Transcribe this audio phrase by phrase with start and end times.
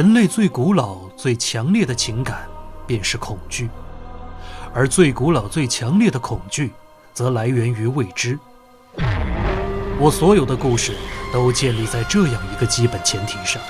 [0.00, 2.48] 人类最古老、最强烈的情感
[2.86, 3.68] 便是恐惧，
[4.72, 6.72] 而最古老、最强烈的恐惧，
[7.12, 8.38] 则来源于未知。
[9.98, 10.94] 我所有的故事
[11.30, 13.60] 都建立在这样一个基本前提上：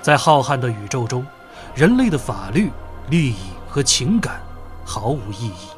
[0.00, 1.24] 在浩瀚的宇宙中，
[1.72, 2.72] 人类的法律、
[3.08, 3.36] 利益
[3.68, 4.40] 和情感
[4.84, 5.68] 毫无意义。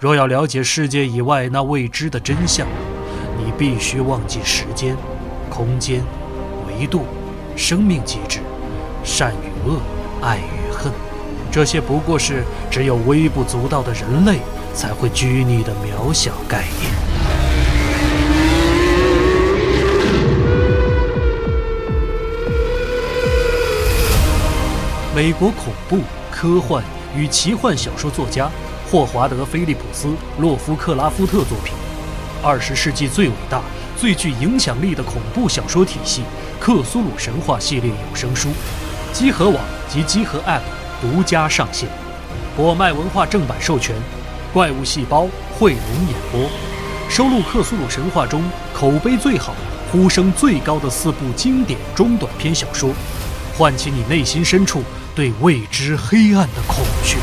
[0.00, 2.66] 若要了解世界以外那未知的真相，
[3.38, 4.96] 你必须忘记时间、
[5.48, 6.04] 空间、
[6.66, 7.04] 维度、
[7.54, 8.40] 生命机制。
[9.04, 9.78] 善与恶，
[10.22, 10.90] 爱与恨，
[11.52, 14.38] 这些不过是只有微不足道的人类
[14.74, 16.90] 才会拘泥的渺小概念。
[25.14, 26.82] 美国恐怖、科幻
[27.14, 28.50] 与奇幻小说作家
[28.90, 30.08] 霍华德·菲利普斯·
[30.40, 31.72] 洛夫克拉夫特作品，
[32.42, 33.60] 二十世纪最伟大、
[33.96, 36.22] 最具影响力的恐怖小说体系——
[36.58, 38.48] 克苏鲁神话系列有声书。
[39.14, 40.60] 积禾网及积禾 App
[41.00, 41.88] 独家上线，
[42.56, 43.94] 果麦文化正版授权，
[44.52, 46.50] 怪物细胞汇龙演播，
[47.08, 48.42] 收录克苏鲁神话中
[48.74, 49.54] 口碑最好、
[49.92, 52.90] 呼声最高的四部经典中短篇小说，
[53.56, 54.82] 唤起你内心深处
[55.14, 57.16] 对未知黑暗的恐惧。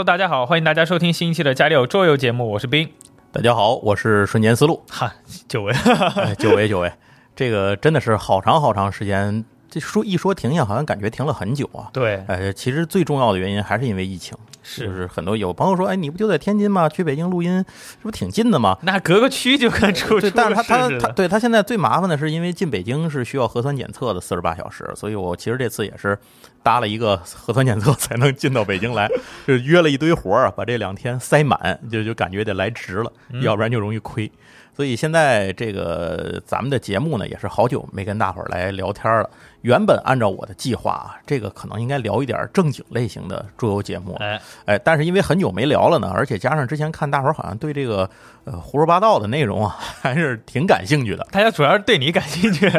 [0.00, 2.88] ，Hello，大家好，欢迎大家收听新一期的《家里有桌游》节目，我是冰。
[3.32, 4.82] 大家好，我是瞬间思路。
[4.88, 5.12] 哈，
[5.46, 5.74] 久违，
[6.16, 6.90] 哎久违久违，
[7.36, 9.44] 这个真的是好长好长时间。
[9.68, 11.90] 这说一说停下，好像感觉停了很久啊。
[11.92, 16.88] 对，呃，其实最重要的原因还是因为疫情，是就是很多有朋友说，哎，你不就在天津吗？
[16.88, 17.64] 去北京录音，
[17.96, 18.76] 这不挺近的吗？
[18.82, 26.18] 那隔个区就跟出 去，但是他他他对他现在最麻烦的是，因为进北京是需要核酸检测的四十八小时，所以我其实这次也是
[26.62, 29.08] 搭了一个核酸检测才能进到北京来，
[29.46, 34.30] 就约了一堆活儿啊，把这两天塞满，就就感觉得来值了，嗯要不然就容易亏。
[34.72, 39.28] 所以现在这个咱们的节目呢，也是好久没跟大伙儿来聊天了。
[39.62, 48.08] 原本按照我的计划啊，这个可能应该聊一点正经类型的桌游节目，哎，哎，但是因为很久没聊了呢，而且加上之前看大伙儿好像对这个
[48.44, 51.26] 呃胡说八道的内容啊， 还是挺感兴趣的。
[51.30, 52.70] 大家主要是对你感兴趣。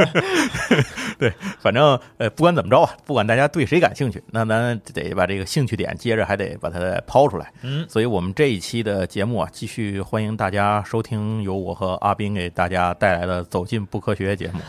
[1.19, 7.53] 对反正呃，不管怎么着啊，不管大家对谁感兴趣，那咱得把这个兴趣点接着还得把它抛出来。
[7.61, 14.59] 嗯，所以我们这一期的节目啊，继续欢迎大家收听由我和阿斌给大家带来的《走进不科学》节目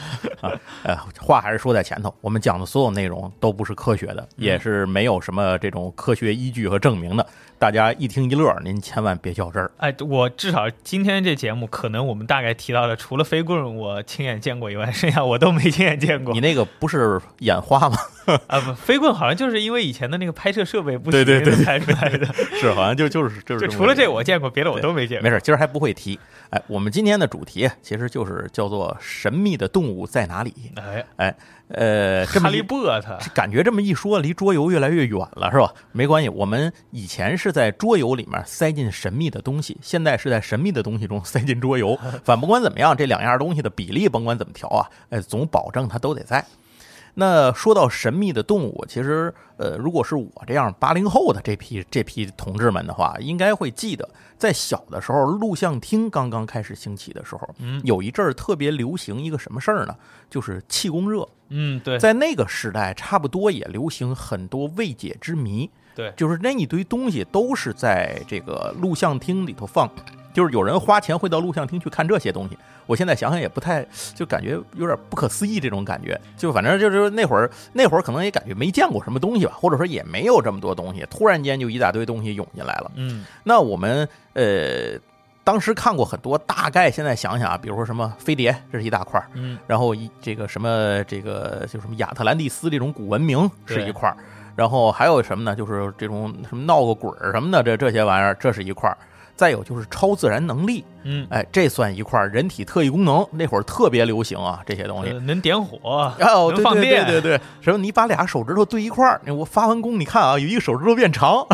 [0.42, 0.52] 啊。
[0.82, 7.26] 呃，话还是说在前头，我们讲的所有内容都不是科学的，也是没有什么这种科学依据和证明的。
[7.58, 9.70] 大家一听一乐，您千万别较真儿。
[9.76, 16.40] 哎，我至少今天这节目，可能我们大概提到了，除了飞棍我亲眼见过以外，剩下我都没亲眼见过你。
[16.40, 17.96] 那个不是眼花吗？
[18.46, 22.26] 啊，不，飞棍好像就是因为以前的那个拍摄设备不行，对对对拍出来的。
[22.60, 25.28] 是，好像就就是 就是就除了这我见过，别的我都没见过。
[25.28, 26.18] 没事，今儿还不会提。
[26.50, 31.04] 哎，我们今天的主题其实就是叫做“神秘的动物在哪里哎，”。
[31.16, 31.34] 哎，
[31.68, 35.72] 呃，这哈利波特，感觉这么一说，离桌游越来越远了，是吧？
[35.92, 41.98] 没关系，我们以前是在桌游里面塞进神秘的东西，现在是在神秘的东西中塞进桌游。
[42.22, 46.44] 反不管怎么样，这两样东西的比例甭管怎么调啊，哎，总保证它都得在。
[47.14, 57.80] 那说到神秘的动物，其实呃，如果是我这样八零后的这批这批同志们的话，应该会记得，在小的时候，录像厅刚刚开始兴起的时候，嗯。
[57.84, 59.94] 有一阵儿特别流行一个什么事儿呢？
[60.30, 61.28] 就是气功热。
[61.50, 69.86] 嗯，对，在那个时代，差不多也流行很多未解之谜，对，就是那一堆东西都是在这个录像厅里头放，
[70.32, 72.56] 就是有人花钱会到录像厅去看这些东西。
[72.86, 76.20] 我现在想想也不太，就感觉有点不可思议这种感觉。
[76.36, 82.90] 就反正就是那会儿，那会儿可能也感觉没见过什么东西吧，或者说也没有这么多东西，突然间就一大堆东西涌进来了。
[82.96, 84.98] 嗯那我们呃
[85.44, 94.16] 当时看过很多，大概现在想想啊，比如说什么飞碟，这是一大块儿，嗯，然后一这个什么这个就什么亚特兰蒂斯这种古文明是一块儿，
[94.56, 95.54] 然后还有什么呢？
[95.54, 98.96] 就是这种什么闹个鬼儿什么的，这这些玩意儿这是一块儿。
[99.42, 105.10] 再有就是超自然能力，嗯，哎，这算一块人体特异功能，那会儿特别流行啊，这些东西。
[105.10, 107.06] 呃能点火，哦，能放对对对电。
[107.06, 111.44] 对对，什么你把俩手指头对一块儿，我发完功，你看啊，有一个手指头变长，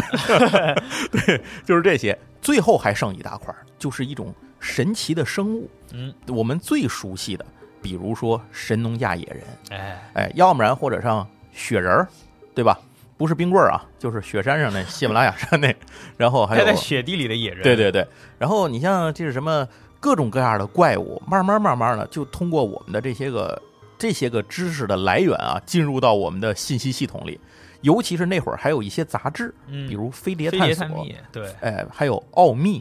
[1.10, 2.18] 对，就是这些。
[2.42, 7.46] 最后还剩一大块儿，就是一种神奇的生物，嗯，我们最熟悉的，
[7.80, 12.08] 比如说神农架野人，哎，哎，要不然或者上雪人儿，
[12.54, 12.78] 对吧？
[13.18, 15.74] 不是冰棍儿啊，就是雪山上那喜马拉雅山那，
[16.16, 18.06] 然后还有在雪地里的野人，对对对，
[18.38, 19.68] 然后你像这是什么
[20.00, 23.60] 各种各样的怪物，慢慢慢慢的就通过我们的这些个
[23.98, 27.38] 这些个知识的来源啊，进入到我们的信息系统里。
[27.82, 30.86] 尤其是那会儿还有一些杂志，嗯，比如《飞碟探索》
[31.30, 32.80] 对，哎，还有《奥秘》，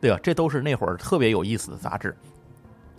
[0.00, 0.18] 对吧？
[0.22, 2.16] 这都是那会儿特别有意思的杂志。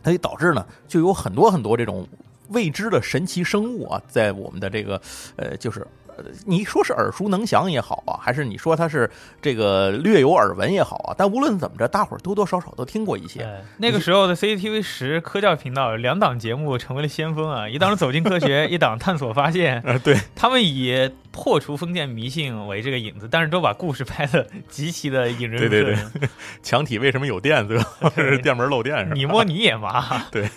[0.04, 2.08] 它就导致呢，就有很多很多这种
[2.50, 5.02] 未知的神奇生物啊，在我们的这个
[5.36, 6.01] 呃，就是呃，
[6.46, 9.10] 你说是耳熟能详也好啊，还是你说他是
[9.42, 13.40] 这个略有耳闻也好啊，但无论怎么着，大伙儿多多少少都听过一些。
[13.40, 19.82] 对，那个时候的 CCTV 十科教频道两档节目成为了先锋啊，一档是走进科学，一档探索发现。
[19.86, 26.12] 呃， 对，他们以破除封建迷信为这个引子，但是都把故事拍的极其的引人入对对胜。
[26.62, 28.12] 墙体为什么有电，对吧？
[28.16, 29.12] 是电门漏电是吧？
[29.16, 30.26] 你摸你也麻。
[30.32, 30.50] 对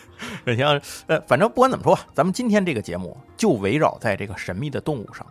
[0.47, 5.27] 你像呃，反正不管怎么说吧，咱们今天这个节目就围绕在这个神秘的动物上，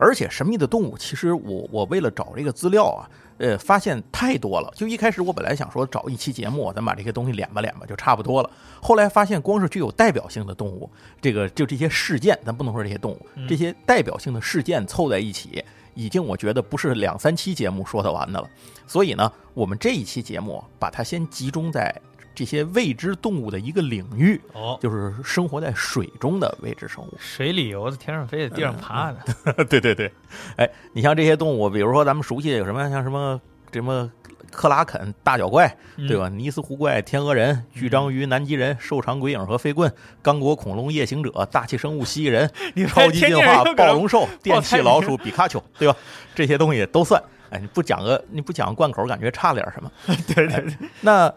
[0.00, 3.04] 而且神秘的动物，其实我我为了找这个资料啊，
[3.36, 4.72] 呃，发现太多了。
[4.74, 8.50] 就一开始我本来想说找一期节目，咱把这些东西敛吧敛吧就差不多了。
[8.80, 10.88] 后来发现，光是具有代表性的动物，
[11.20, 15.62] 这个就这些事件，咱不能说这些动物，这些代表性的事件凑在一起，
[15.94, 18.48] 已经我觉得不是两三期节目说得完的了。
[18.86, 21.94] 所以呢，我们这一期节目把它先集中在
[22.40, 27.14] 这些未知动物的一个领域，哦，就是生活在水中的未知生物。
[27.18, 29.64] 水里游的，天上飞的，地上爬的。
[29.68, 30.10] 对对对，
[30.56, 33.38] 哎，你像这些动物，比如说咱们熟悉的有什么，像什么
[33.74, 34.10] 什么
[34.50, 35.76] 克拉肯大脚怪，
[36.08, 36.30] 对吧？
[36.30, 39.92] 尼斯湖怪、天鹅人、巨章鱼、南极人、瘦长鬼影和飞棍、
[40.22, 45.94] 刚果恐龙夜行者、大气生物蜥蜴人、 你超级进化暴龙兽、 电气老鼠比卡丘，对吧？
[46.34, 47.22] 这些东西都算。
[47.50, 49.90] 哎，你不讲个你不讲个贯口，感觉差了点什么。
[50.06, 51.34] 对对对，那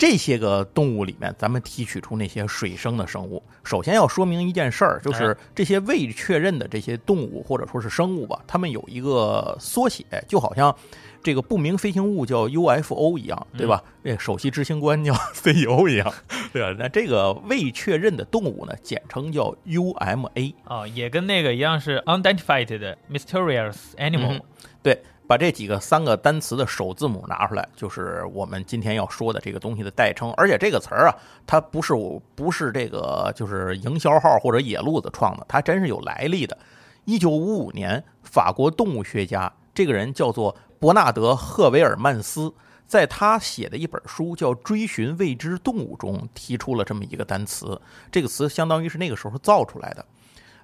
[0.00, 10.74] 这些个动物里面，咱们提取出那些水生的生物，首先要说明一件事儿，就是这些未确认的这些动物或者说是生物吧，它们有一个缩写，就好像
[11.22, 13.84] 这个不明飞行物叫 UFO 一样，对吧？
[14.02, 16.10] 那首席执行官叫 CEO 一样，
[16.50, 16.74] 对吧？
[16.78, 20.54] 那这个未确认的动物呢，简称叫 UMA。
[20.64, 24.38] 哦，也跟那个一样是 unidentified 的 mysterious animal。
[24.38, 24.40] 嗯
[24.82, 30.32] 对，把这几个三个单词的首字母拿出来，就是我们今天要说的这个东西的代称。
[30.36, 31.14] 而且这个词儿啊，
[31.46, 36.58] 它不是我不是这个就是营销号或者野路子创的，它真是有来历的。
[37.04, 42.52] 一九五五年，法国动物学家这个人叫做伯纳德·赫维尔曼斯，
[42.88, 47.80] 在他写的一本书叫《追寻未知动物》中提出了这么一个单词。
[48.10, 50.04] 这个词相当于是那个时候造出来的。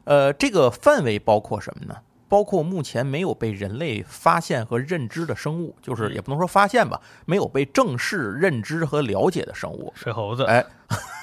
[0.02, 1.94] 呃，这个范围包括什么呢？
[2.28, 9.92] 包括目前没有被人类发现和认知的生物，就是也不能说发现吧，没有被正式认知和了解的生物。
[9.94, 10.64] 水猴子，哎，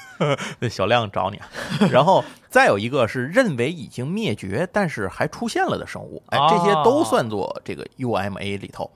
[0.59, 1.39] 那小亮找你。
[1.91, 6.23] 然后再有一个是认为已经灭绝，但是还出现了的生物。
[6.27, 8.89] 哎，这些都算作这个 UMA 里头。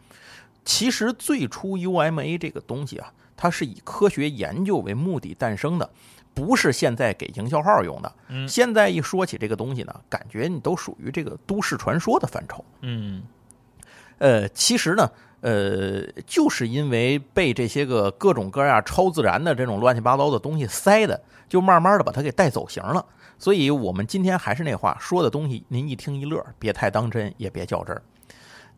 [0.64, 5.90] 其实最初 UMA 这个东西啊，它是以科学研究为目的诞生的。
[6.38, 8.14] 不是现在给营销号用的。
[8.30, 12.64] 嗯现在一说起这个东西呢，感觉你都属于这个都市传说的范畴。
[12.82, 13.24] 嗯
[14.20, 15.10] 呃，其实呢，
[15.42, 23.04] 呃，就是因为被这些个各种各样超自然的这种乱七八糟的东西塞的，就慢慢的把它给带走形了。
[23.40, 28.02] 所以我们今天还是那话说的东西，您一听一乐，别太当真，也别较真儿。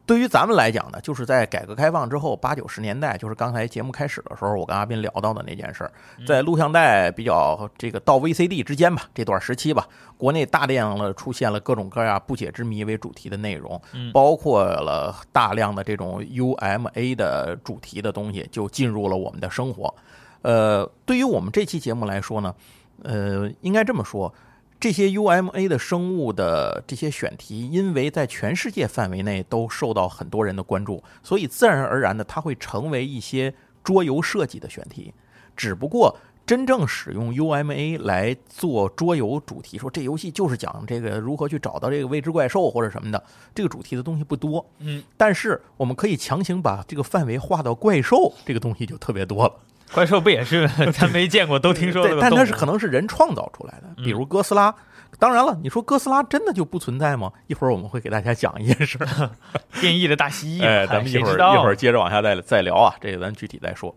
[0.09, 5.91] 对于咱们来讲呢，就是在改革开放之后，八九十年代，就是刚才节目开始的时候，我跟阿斌聊到的那件事儿，
[6.25, 9.87] 在录像带比较这个到 VCD 之间吧，这段时期吧，
[10.17, 13.79] 国内大量的出现了各种各样不解之谜为主题的内容，
[14.11, 19.93] 包括了大量的这种 UMA 的主题的东西，就进入了我们的生活。
[20.41, 22.55] 呃，对于我们这期节目来说呢，
[23.03, 24.33] 呃，应该这么说。
[24.79, 35.13] 这些 UMA 的生物的这些选题，因为在全世界范围内都受到很多人的关注，所以自然而然的它会成为一些桌游设计的选题。
[35.57, 43.21] 只不过真正使用 UMA 来做桌游主题，说这游戏就是讲这个如何去找到这个未知怪兽或者什么的，
[43.53, 44.65] 这个主题的东西不多。
[44.79, 49.53] 嗯，但是我们可以强行把这个范围划到怪兽，这个东西就特别多了。
[49.93, 52.35] 怪兽不也是咱没见过都听说的对，个动物？
[52.35, 54.73] 但它是可能是人创造出来的，比如哥斯拉。
[55.17, 57.31] 当然了，你说哥斯拉真的就不存在吗？
[57.47, 59.31] 一会儿我们会给大家讲一件事儿。
[59.81, 63.93] 变异的大蜥蜴，哎，咱们一会儿一会儿接着往下再再聊啊，这个咱具体再说。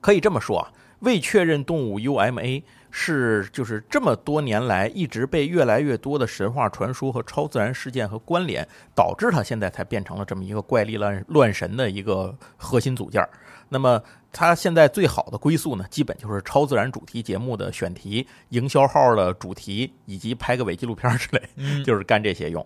[0.00, 0.70] 可以这么说啊，
[1.00, 13.28] 未确认动物 UMA 是就是这么多年来一直被越来越多的神话传说和超自然事件和关联，导致它现在才变成了这么一个怪力乱乱神的一个核心组件儿。
[13.68, 22.64] 那么它现在最好的归宿呢，基本就是超自然主题节目的选题、营销号的主题，以及拍个伪纪录片儿之类，嗯 就是干这些用。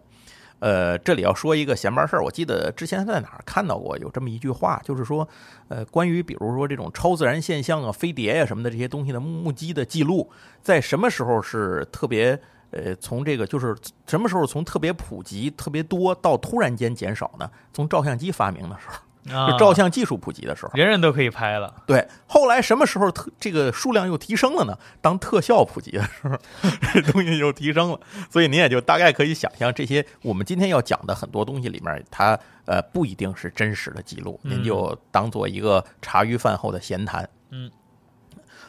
[0.61, 5.29] 呃，这里要说一个闲班事儿，我记得之前在哪儿看到过有这么一句话，就是说，
[5.67, 10.31] 呃，关于比如说这种超自然现象啊、飞碟呀、什么的这些东西的目击的记录，
[10.63, 12.41] 在什么时候是特别
[12.71, 17.51] 呃，从这个就是什么时候从特别普及、特别多到突然间减少呢？
[17.73, 20.73] 从照相机发明的时候，啊就照相技术普及的时候。
[20.75, 24.77] 人人都可以拍了，对，后来什么时候特这个数量又提升了呢？
[25.01, 26.37] 当特效普及的时候，
[26.93, 28.01] 这东西又提升了。
[28.31, 37.29] 所以您也就大概可以想象，这些我们今天要讲的很多东西里面，它呃不一定是真实的记录，嗯您就当做一个茶余饭后的闲谈。
[37.51, 37.71] 嗯，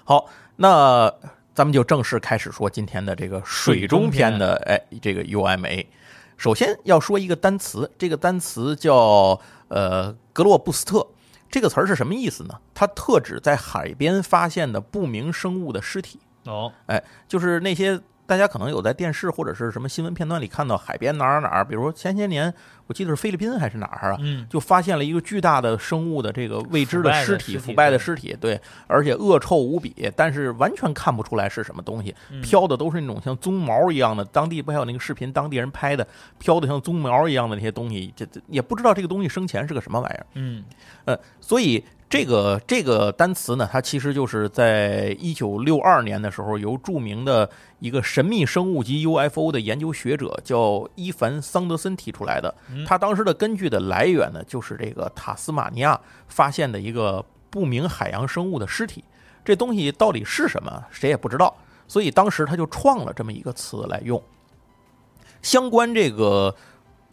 [0.04, 1.12] 好，那
[1.56, 5.86] 咱们就正式开始说今天的这个水中篇的哎这个 UMA。
[6.36, 9.40] 首先要说一个单词，这个单词叫
[9.74, 11.06] 呃格洛布斯特。
[11.50, 12.60] 这个词儿是什么意思呢？
[12.74, 16.20] 它特指在海边发现的不明生物的尸体。
[16.46, 22.54] 哦，哎，就是那些大家可能有在电视或者是什么新闻片段里看到海边哪儿哪儿，比如说前些年
[22.88, 32.42] 我记得是菲律宾还是哪儿啊，嗯，就发现了一个巨大的生物的这个未知的尸体，腐腐败的尸体，对，而且恶臭无比，但是完全看不出来是什么东西，嗯。
[32.42, 36.06] 飘的都是那种像鬃毛一样的，当地不还有那个视频，当地人拍的，
[36.40, 40.26] 飘的像鬃毛一样的那些东西，这这也不知道这个东西生前是个什么玩意儿。
[40.36, 40.64] 嗯。
[41.06, 47.50] 呃，所以这个这个单词呢，它其实就是在一九六二年的时候，由著名的
[47.84, 52.56] 一个神秘生物及 UFO 的研究学者叫伊凡桑德森提出来的。
[52.88, 56.00] 他当时的根据的来源呢，就是这个塔斯马尼亚
[56.30, 59.04] 发现的一个不明海洋生物的尸体。
[59.44, 61.54] 这东西到底是什么，谁也不知道。
[61.86, 64.24] 所以当时他就创了这么一个词来用。
[65.42, 66.56] 相关这个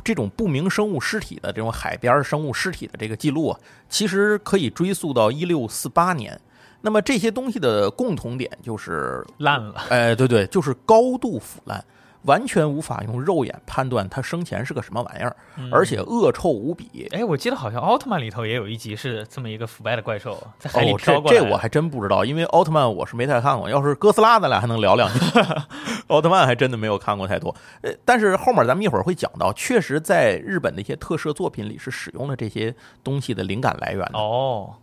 [0.05, 3.59] 这种不明生物尸体的这种海边生物尸体的这个记录啊，
[3.89, 6.41] 其实可以追溯到一六四八年。
[6.81, 11.85] 那么这些东西的共同点就是，烂了，哎，对对，就是高度腐烂，
[12.25, 15.37] 完全无法用肉眼判断它生前是个什么玩意儿，
[15.71, 17.09] 而且恶臭无比。
[17.13, 23.69] 哎，我记得好像奥特曼里头也有一集是这么一个腐败的怪兽在海里哦，飘过来，这这我还真不知道，因为奥特曼我是没太看过。
[23.69, 25.19] 要是哥斯拉，咱俩还能聊两句。
[26.09, 27.55] 奥特曼还真的没有看过太多。
[27.83, 34.19] 呃，但是后面咱们一会儿会讲到，确实在日本的一些特摄作品里是使用了这些东西的灵感来源的。
[34.19, 34.75] 哦，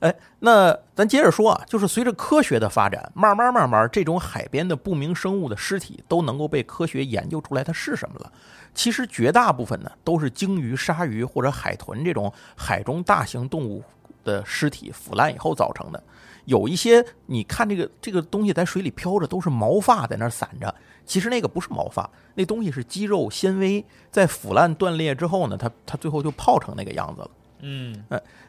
[0.00, 8.32] 哎，那咱接着说啊，就是随着科学的发展，慢慢慢慢，这种海边的不明生物的尸体都能够被科学研究出来它是什么了。
[8.74, 13.82] 其实绝大部分呢都是鲸鱼、鲨鱼或者海豚这种海中大型动物
[14.22, 16.00] 的尸体腐烂以后造成的。
[16.44, 20.72] 有一些你看这个这个东西在水里飘着，都是毛发在那散着，
[21.04, 27.30] 其实那个不是毛发，那东西是肌肉纤维，在腐烂断裂之后呢，它它最后就泡成那个样子了。
[27.60, 28.04] 嗯，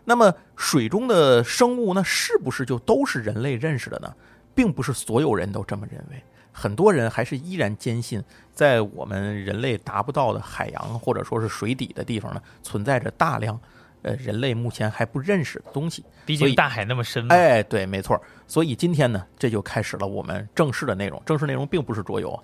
[0.06, 4.14] 那么水中的生物呢，是不是就都是人类认识的呢？
[4.56, 8.22] 并不是所有人都这么认为，很多人还是依然坚信，
[8.54, 13.58] 在我们人类达不到的海洋或者说是水底的地方呢，存在着大量
[14.02, 16.04] 呃人类目前还不认识的东西。
[16.26, 18.22] 毕竟大海那么深嘛，哎，对，没错。
[18.48, 21.22] 所以今天呢，这就开始了我们正式的内容。
[21.26, 22.44] 正式内容并不是桌游，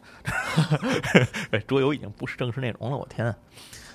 [1.67, 2.97] 桌游已经不是正式内容了。
[2.97, 3.35] 我天啊！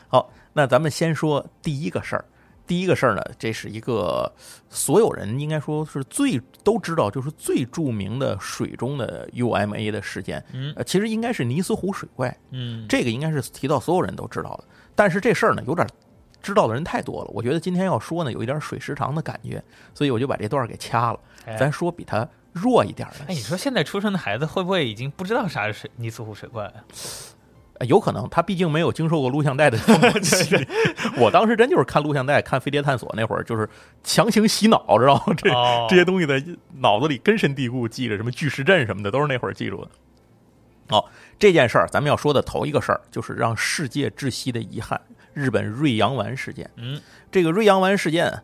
[0.09, 2.25] 好，那咱们先说第一个事儿。
[2.71, 4.33] 第一个事儿呢，这是一个
[4.69, 10.41] 所有人应该说是最都知道，就是最著名的水中的 UMA 的事件。
[10.53, 12.33] 嗯呃，其实应该是尼斯湖水怪。
[12.53, 14.65] 嗯，这个应该是提到所有人都知道的。
[14.95, 15.85] 但是这事儿呢，有点
[16.41, 17.31] 知道的人太多了。
[17.35, 19.61] 我觉得今天要说呢，有一点水时长的感觉，
[19.93, 21.19] 所以我就把这段给掐了。
[21.47, 23.25] 哎咱说比它弱一点的。
[23.27, 26.85] 哎，你说现在出生的孩子会不会已经不知道啥是水尼斯湖水怪了？
[27.81, 30.69] 呃有可能他毕竟没有经受过录像带的风波洗礼。
[31.17, 33.69] 我当时真就是看录像带、看《飞碟探索》那会儿，就是
[34.05, 35.35] 强行洗脑，知道吗？
[35.37, 36.45] 这、哦 这些东西在
[36.77, 39.91] 脑子里根深蒂固，记着什么巨石阵什么的，都是那会儿记住的。
[40.91, 41.05] 哦，
[41.39, 45.01] 这件事儿咱们要说的头一个事儿，就是让世界窒息的遗憾——
[45.33, 46.69] 日本瑞阳丸事件。
[46.77, 47.01] 嗯，
[47.33, 48.43] 这个瑞阳丸事件，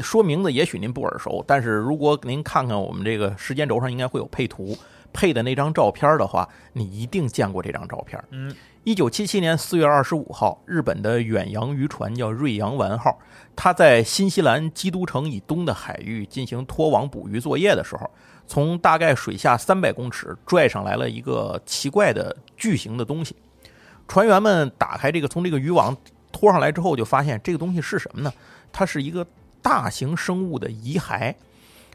[0.00, 4.76] 说名字也许您不耳熟，但是如果您看看我们这个时间轴上应该会有配图，
[5.12, 8.18] 配的那张照片的话，你一定见过这张照片。
[8.30, 13.16] 嗯，一九七七年四月二十五号，日本的远洋渔船叫瑞阳丸号，
[13.54, 18.10] 它在新西兰基督城以东的海域进行拖网捕鱼作业的时候，
[18.44, 23.36] 从大概水下三百公尺拽上来了一个奇怪的巨型的东西。
[24.08, 25.96] 船员们打开这个从这个渔网
[26.32, 28.32] 拖上来之后，就发现这个东西是什么呢？
[28.72, 29.24] 它是一个
[29.62, 31.32] 大型生物的遗骸。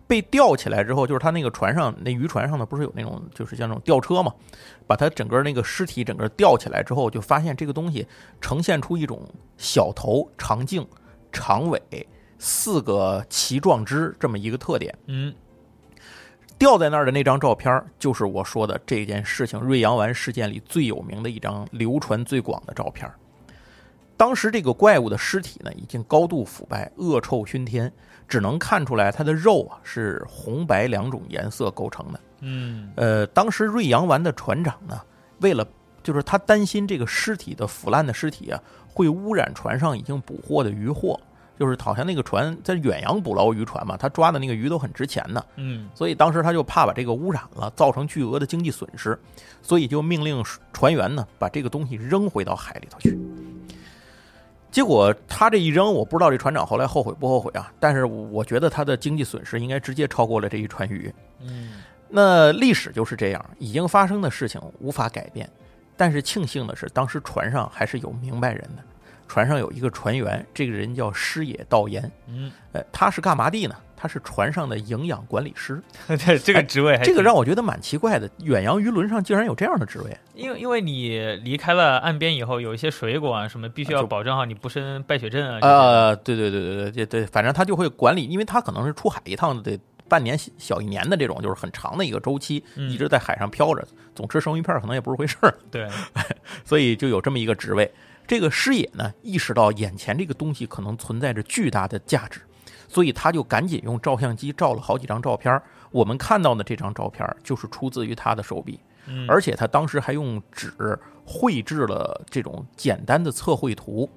[0.08, 4.34] 被吊起来之后，就是他那个船上那渔船上呢，不是有那种就是像那种吊车嘛，
[4.88, 8.08] 把他整个那个尸体整个吊起来之后，就发现这个东西
[8.40, 9.22] 呈现出一种
[9.58, 10.88] 小头、长颈、
[11.32, 11.82] 长尾、
[12.40, 14.98] 四个鳍状肢这么一个特点。
[15.08, 15.34] 嗯，
[16.58, 23.12] 吊在那儿的那张照片，就是我说的这件事情瑞阳丸事件里最有名的一张流传最广的照片。
[24.16, 27.92] 当时这个怪物的尸体呢，已经高度腐败，恶臭熏天，
[28.28, 32.20] 只能看出来它的肉啊是红白两种颜色构成的。
[32.42, 35.02] 嗯，呃，当时瑞阳丸的船长呢，
[35.40, 35.66] 为了
[36.04, 41.20] 就是他担心这个尸体的腐烂的尸体啊，会污染船上已经捕获的渔获，
[41.60, 49.18] 就是好像那个船在远洋捕捞渔船嘛，他抓的那个鱼都很值钱的，嗯，所以当时他就怕把这个污染了，造成巨额的经济损失，
[49.62, 53.18] 所以就命令船员呢把这个东西扔回到海里头去。
[54.70, 57.72] 结果他这一扔，我不知道这船长后来后悔不后悔啊？
[57.80, 61.14] 但是我觉得他的经济损失应该直接超过了这一船鱼。
[61.40, 65.50] 嗯，那历史就是这样，已经发生的事情无法改变。
[65.96, 68.84] 但是庆幸的是，当时船上还是有明白人的。
[69.28, 72.12] 船上有一个船员，这个人叫师野道彦。
[72.28, 73.76] 嗯，呃，他是干嘛的呢？
[74.00, 75.82] 他是船上的营养管理师。
[76.20, 78.30] 这这个职位还这个让我觉得蛮奇怪的。
[78.44, 80.16] 远洋渔轮上竟然有这样的职位。
[80.36, 85.60] 因为因为你离开了岸边以后，有一些水果啊什么，必须要保证好你不生败血症啊。
[85.62, 95.90] 呃，对对对对对对对，反正他就会管理，因为他可能是出海一趟得半年小一年的这种，就是很长的一个周期，嗯一直在海上漂着，总吃生鱼片可能也不是回事儿，对，
[96.64, 97.92] 所以就有这么一个职位。
[98.28, 102.42] 这个师野呢，意识到眼前这个东西可能存在着巨大的价值，
[102.90, 105.60] 所以他就赶紧用照相机照了好几张照片。
[105.92, 110.74] 我们看到的这张照片就是出自于他的手笔，嗯，而且他当时还用纸
[111.26, 114.10] 绘制了这种简单的测绘图。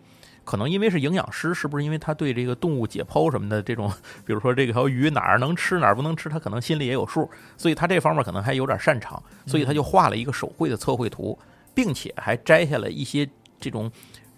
[0.43, 3.89] 可能因为是营养师，是不是因为他对这个动物解剖什么的这种，
[4.27, 11.39] 比如说这条鱼哪儿能吃哪儿不能吃，他可能心里也有数，所以他这方面可能还有点擅长，所以他就画了一个手绘的测绘图，
[11.73, 13.29] 并且还摘下了一些
[13.61, 13.91] 这种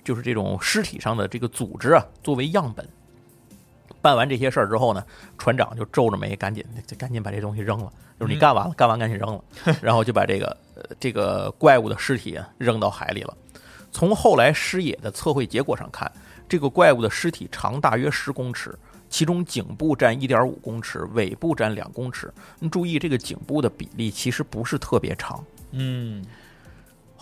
[0.05, 2.87] 就是这种尸体上的这个组织啊作为样本。
[4.01, 5.05] 办完这些事儿之后呢，
[5.39, 7.93] 船长就皱着眉，赶紧就赶紧把这东西扔了。
[8.19, 9.45] 就是你嗯干完了，干完赶紧扔了，
[9.81, 13.37] 然后就把这个呃这个怪物的尸体啊扔到海里了。
[13.93, 16.11] 从后来师野的测绘结果上看，
[16.49, 18.77] 这个怪物的尸体长大约十公尺，
[19.09, 22.33] 其中颈部占一点五公尺，尾部占两公尺。
[22.59, 25.45] 你注意，这个颈部的比例其实不是特别长。
[25.71, 26.25] 嗯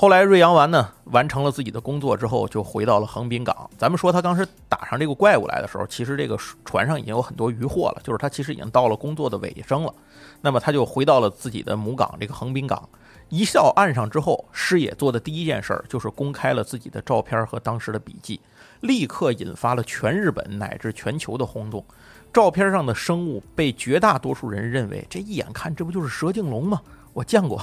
[0.01, 3.69] 后来瑞阳丸呢完成了自己的工作之后，就回到了横滨港。
[3.77, 9.93] 咱们说他当时打上这个怪物来的时候，其实这个船上已经有很多渔获了，就是他其实已经到了工作的尾声了。
[10.41, 12.89] 那么他就回到了自己的母港这个横滨港。
[13.29, 18.41] 一到岸上之后，师野做的第一件事儿就是公开了自己的照片和当时的笔记，
[18.81, 21.85] 立刻引发了全日本乃至全球的轰动。
[22.33, 26.81] 照片上的生物被绝大多数人认为，这一眼看这不就是蛇颈龙吗？
[27.13, 27.63] 我见过。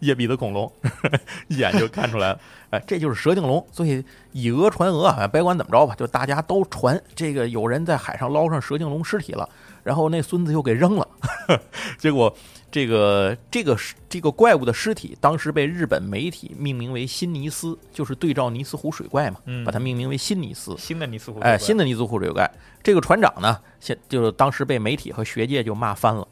[0.00, 0.70] 叶鼻的恐龙，
[1.48, 3.64] 一眼就看出来了，哎，这就是蛇颈龙。
[3.72, 9.48] 所以以讹传讹啊，别管怎么着吧，就大家都传这个有人在海上捞上蛇颈龙尸体了，
[9.82, 11.08] 然后那孙子又给扔了，
[11.98, 12.34] 结果
[12.70, 13.76] 这个这个
[14.08, 20.76] 这个怪物的尸体当时被日本媒体命名为新尼斯，就是对照尼斯湖水怪嘛，嗯把它命名为新尼斯。
[20.78, 22.50] 新的尼斯湖，哎，新的尼斯湖水怪，
[22.82, 26.26] 这个船长呢，现就是当时被媒体和学界就骂翻了，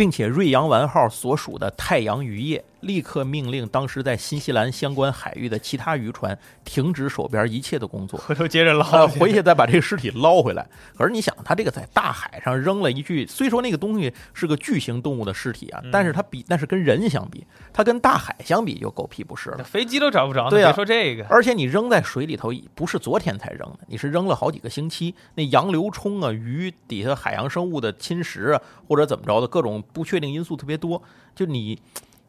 [0.00, 2.64] 并且瑞阳丸号所属的太阳渔业。
[2.80, 10.66] 立刻命令当时在新西兰相关海域的其他渔船停止手边一切的工作， 回头接着捞呃，回去再把这个尸体捞回来。
[10.96, 19.64] 可是你想，他这个在大海上扔了一具，虽说那个东西是个巨型动物的尸体啊，但是它比那是跟人相比，它跟大海相比就狗屁不是了。
[19.64, 25.14] 飞机都找不着，对啊说这个，而且你扔在水里头，不是昨天才扔的，你是扔了好几个星期。
[25.34, 31.02] 那洋流冲啊，鱼底下海洋生物的侵蚀啊，或者怎么着的各种不确定因素特别多，
[31.34, 31.78] 就你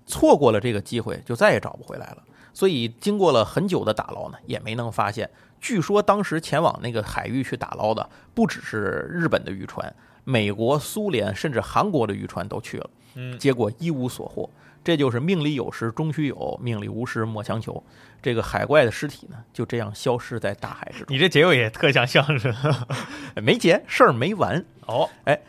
[0.05, 2.17] 错过了这个机会，就再也找不回来了。
[2.53, 5.29] 所以经过了很久的打捞呢，也没能发现。
[5.59, 12.89] 据说当时前往那个海域去打捞的，不只是日本的渔船，美国、苏联甚至韩国的渔船都去了。
[13.15, 14.49] 嗯，结果一无所获。
[14.83, 17.81] 这就是命里有时终须有，命里无时莫强求。
[18.19, 21.15] 这个海怪的尸体呢，就这样消失在大海之中。
[21.15, 22.51] 你这结尾也特像相声
[23.43, 24.65] 没结，事儿没完。
[24.87, 25.39] 哦，哎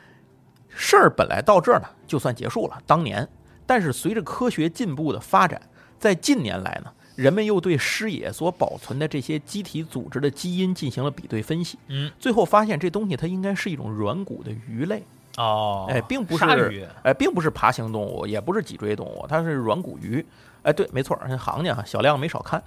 [0.68, 2.78] 事儿本来到这儿呢，就算结束了。
[2.86, 3.26] 当年
[3.72, 5.58] 但是随着科学进步的发展，
[5.98, 15.02] 在近年来呢，人们又对尸野所保存的这些机体组织的基因进行了比对分析，嗯，最后发现这东西它应该是一种软骨的鱼类，
[15.38, 20.22] 哦，哎，并不鲨是鱼，哎，并不是爬行动物，也不是脊椎动物，它是软骨鱼。
[20.64, 22.62] 哎，对，没错，行家哈，小亮没少看。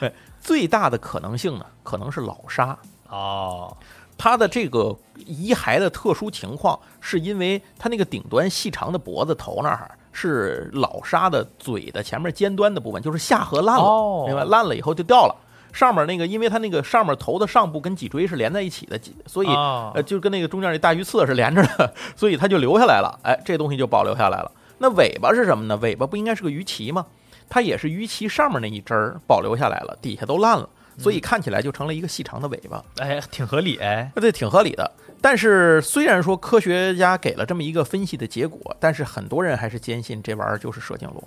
[0.00, 2.78] 对， 最大的可能性呢，可能是老鲨。
[3.10, 3.76] 哦，
[4.18, 14.44] 它的这个遗骸的特殊情况，是因为它那个顶端细长的脖子头那儿是老鲨的嘴的前面尖端的部分，就是下颌烂了，哦明白？
[14.44, 15.34] 烂了以后就掉了。
[15.72, 23.16] 上面那个，因为它那个上面头的上部跟脊椎是连在一起的，脊所以、哦呃就跟那个中间那大鱼刺是连着的， 所以它就留下来了。
[23.22, 24.50] 哎，这东西就保留下来了。
[24.78, 25.76] 那尾巴是什么呢？
[25.76, 27.06] 尾巴不应该是个鱼鳍吗？
[27.50, 32.84] 它也是鱼鳍上面那一针儿保留下来了，底下都烂了，所以看起来就成了一个细长的尾巴。
[32.98, 34.90] 哎，挺合理，哎，对挺合理的。
[35.20, 41.24] 但是虽然说科学家给了这么一个分析的结果，但是很多人还是坚信这玩意儿就是蛇颈龙。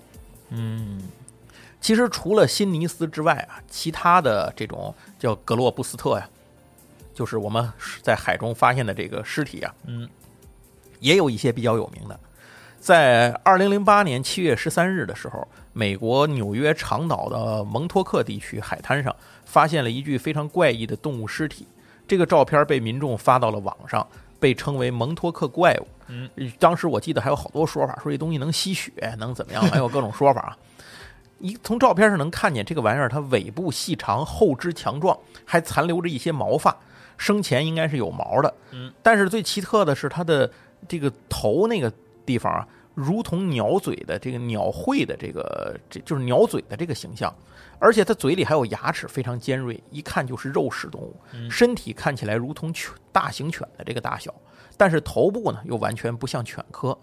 [0.49, 1.01] 嗯，
[1.79, 6.29] 其实除了辛尼斯之外啊，其他的这种叫格洛布斯特呀，
[7.13, 7.69] 就是我们
[8.01, 10.07] 在海中发现的这个尸体啊，嗯，
[10.99, 12.19] 也有一些比较有名的。
[12.79, 19.15] 在二零零八年七月十三日的时候，美国纽约长岛的蒙托克地区海滩上
[19.51, 21.67] 发现了一具非常怪异的动物尸体。
[22.07, 24.07] 这个照片被民众发到了网上，
[24.39, 25.87] 被称为蒙托克怪物。
[26.07, 30.57] 嗯，当时我记得还有好多说法，说这东西能吸血，能怎么样， 还有各种说法啊。
[31.39, 36.75] 一从照片上能看见这个玩意儿，它尾部细长，后肢强壮，还残留着一些毛发，
[37.17, 38.53] 生前应该是有毛的。
[38.71, 40.49] 嗯，但是最奇特的是它的
[40.87, 41.91] 这个头那个
[42.25, 47.33] 地方啊，如同鸟嘴的这个鸟喙的这个，这就是鸟嘴的这个形象，
[47.79, 51.15] 而且它嘴里还有牙齿，非常尖锐，一看就是肉食动物。
[51.33, 54.33] 嗯身体看起来如同犬大型犬的这个大小，
[54.77, 56.97] 但是头部呢又完全不像犬科。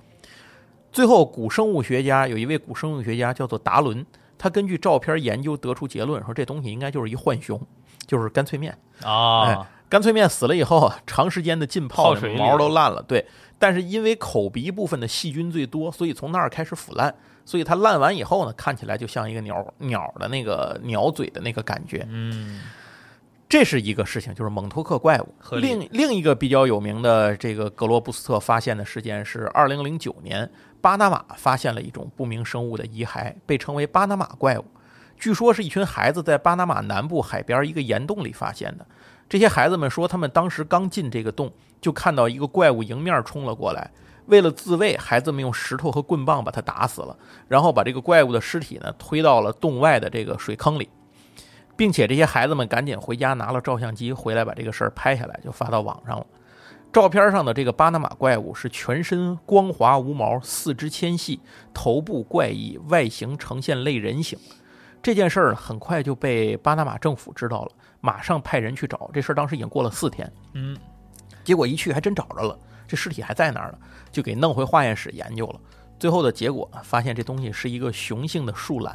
[0.91, 4.05] 最后，古生物学家有一位古生物学家叫做达伦，
[4.39, 7.61] 他根据照片研究得出结论，说这东西应该就是一浣熊，
[8.07, 8.77] 就是干脆面。
[9.03, 13.03] 啊哎，干脆面死了以后啊， 长时间的浸泡泡水毛都烂了。
[13.03, 13.25] 对，
[13.59, 17.15] 但是因为口鼻部分的细菌最多，所以从那儿开始腐烂。
[17.45, 22.07] 所以它烂完以后呢，看起来就像一个鸟鸟的那个鸟嘴的那个感觉。
[22.11, 22.61] 嗯，
[23.49, 25.35] 这是一个事情，就是蒙托克怪物。
[25.53, 30.47] 另另一个比较有名的这个格罗布斯特发现的事件是二零零九年，
[30.83, 34.65] 巴拿马发现了一种不明生物的遗骸，被称为巴拿马怪物。
[35.19, 38.87] 据说是一群孩子在巴拿马南部海边一个岩洞里发现的。
[39.27, 43.91] 这些孩子们说，他们当时刚进这个洞，就看到一个怪物迎面冲了过来。
[44.27, 47.17] 为了自卫，孩子们用石头和棍棒把他打死了，
[47.49, 50.89] 然后把这个怪物的尸体呢推到了洞外的这个水坑里。
[51.77, 56.27] 并且这些孩子们赶紧回家拿了照相机回来，把这个事儿拍下来，就发到网上了。
[56.93, 61.39] 照片上的这个巴拿马怪物是全身光滑无毛，四肢纤细，
[61.73, 64.37] 头部怪异，外形呈现类人形。
[65.01, 69.09] 这件事儿很快就被巴拿马政府知道了，马上派人去找。
[69.15, 70.77] 这事儿当时已经过了四天，嗯，
[71.49, 73.79] 结果一去还真找着了，这尸体还在那儿呢，
[74.13, 75.59] 就给弄回化验室研究了。
[75.99, 78.95] 最后的结果发现这东西是一个雄性的树懒，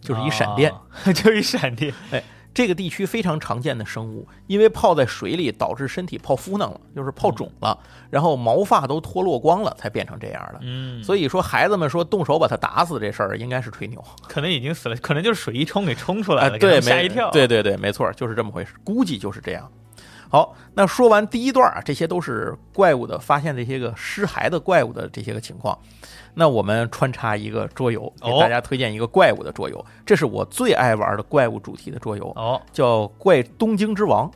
[0.00, 0.72] 就是一闪电。
[0.72, 0.82] 啊，
[1.14, 2.20] 就是一闪电， 哎
[2.52, 7.78] 这个地区非常常见的生物，因为泡在水里导致身体泡敷囊了，就是泡肿了，
[8.10, 10.58] 然后毛发都脱落光了，才变成这样的。
[10.62, 14.04] 嗯，所以说，孩子们说动手把它打死这事儿，应该是吹牛。
[14.28, 19.70] 可能已经死了，可能就是水一冲给冲出来哎，了，对，吓一跳，对对对，没错，就是这么回事，估计就是这样。
[20.32, 25.78] 好，那说完第一段啊，这些都是怪物的发现这些个尸骸的怪物的这些个情况。
[26.32, 34.26] 那我们穿插一个桌游，给哦大家推荐一个怪物的桌游，这是我最爱玩的怪物主题的桌游，哦，叫《怪东京之王》。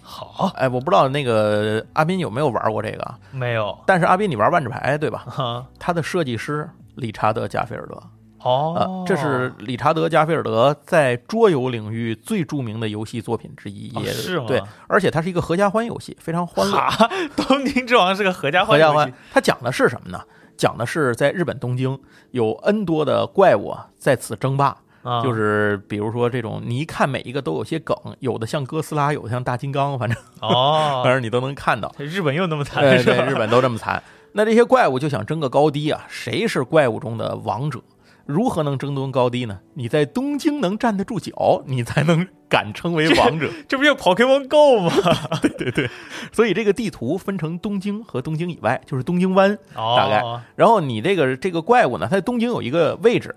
[0.00, 5.26] 好，哎，我不知道那个阿斌有没有玩过这个啊，没有，但是阿斌你玩万智牌对吧？
[5.28, 8.00] 哈，他的设计师理查德·加菲尔德。
[8.44, 16.76] 哦啊，，这是理查德·加菲尔德在桌游领域最著名的游戏作品之一，也、哦是吗对，而且它是一个合家欢游戏，非常欢乐。
[16.76, 20.20] 哈， 东京之王是个合家欢游戏合家欢，它讲的是什么呢？
[20.56, 21.98] 讲的是在日本东京
[22.30, 31.92] 有 N 多的怪物啊在此争霸，啊，就是比如说这种，你一看每一个都有些梗，有的像哥斯拉，有的像大金刚，反正反哦， 正你都能看到。
[31.98, 34.02] 日本又那么惨，对，日本都这么惨。
[34.36, 37.80] 那这些怪物就想争个高低啊，谁是怪物中的王者？
[38.26, 39.60] 如何能争夺高低呢？
[39.74, 43.50] 你在东京能站得住脚， 你才能敢称为王者。
[43.68, 44.92] 这不就 Pokemon Go 吗？
[45.42, 45.90] 对对
[46.32, 49.56] 所以这个地图分成东京和东京以外，就是东京湾。
[49.74, 50.22] 哦，大概
[50.56, 53.34] 然后你这个这个怪物呢，它在东京有一个位置。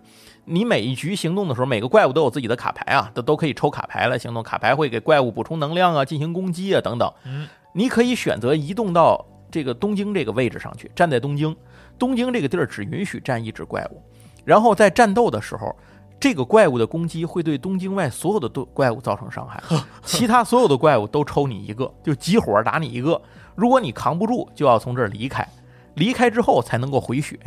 [0.50, 4.42] 你每一局行动的时候，每个怪物都有自己的卡牌啊，都都可以抽卡牌来行动。
[4.42, 7.12] 卡牌会给怪物补充能量啊，进行攻击啊等等。
[7.26, 11.54] 嗯，你可以选择移动到这个东京这个位置上去，站在东京。
[12.00, 14.02] 东京这个地儿只允许站一只怪物，
[14.48, 15.76] 然后在战斗的时候，
[16.18, 19.62] 这个怪物的攻击会对东京外所有的都怪物造成伤害，
[20.06, 23.22] 其他所有的怪物都抽你一个，就集火打你一个。
[23.56, 25.46] 如果你扛不住，就要从这儿离开，
[25.96, 27.38] 离开之后才能够回血。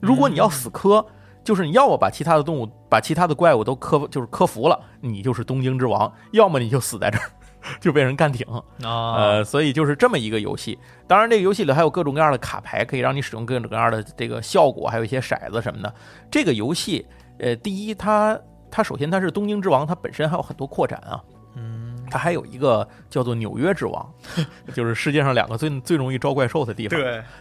[0.00, 1.04] 如果你要死磕，
[1.42, 7.28] 就是你要么把其他的动物、把其他的怪物都克，就是克服了，你就是东京之王；要么你就死在这儿，
[7.80, 8.46] 就被人干挺。
[8.82, 10.78] 啊，呃，所以就是这么一个游戏。
[11.06, 15.94] 当然，这个游戏里还有各种各样的卡牌，可以让你使用各种各样的这个效果，还有一些骰子什么的。
[16.30, 17.06] 这个游戏，
[17.38, 18.38] 呃，第一，它
[18.70, 21.22] 它首先它是东京之王，它本身还有很多扩展啊。
[21.56, 24.14] 嗯，它还有一个叫做纽约之王，
[24.74, 27.00] 就是世界上两个最最容易招怪兽的地方。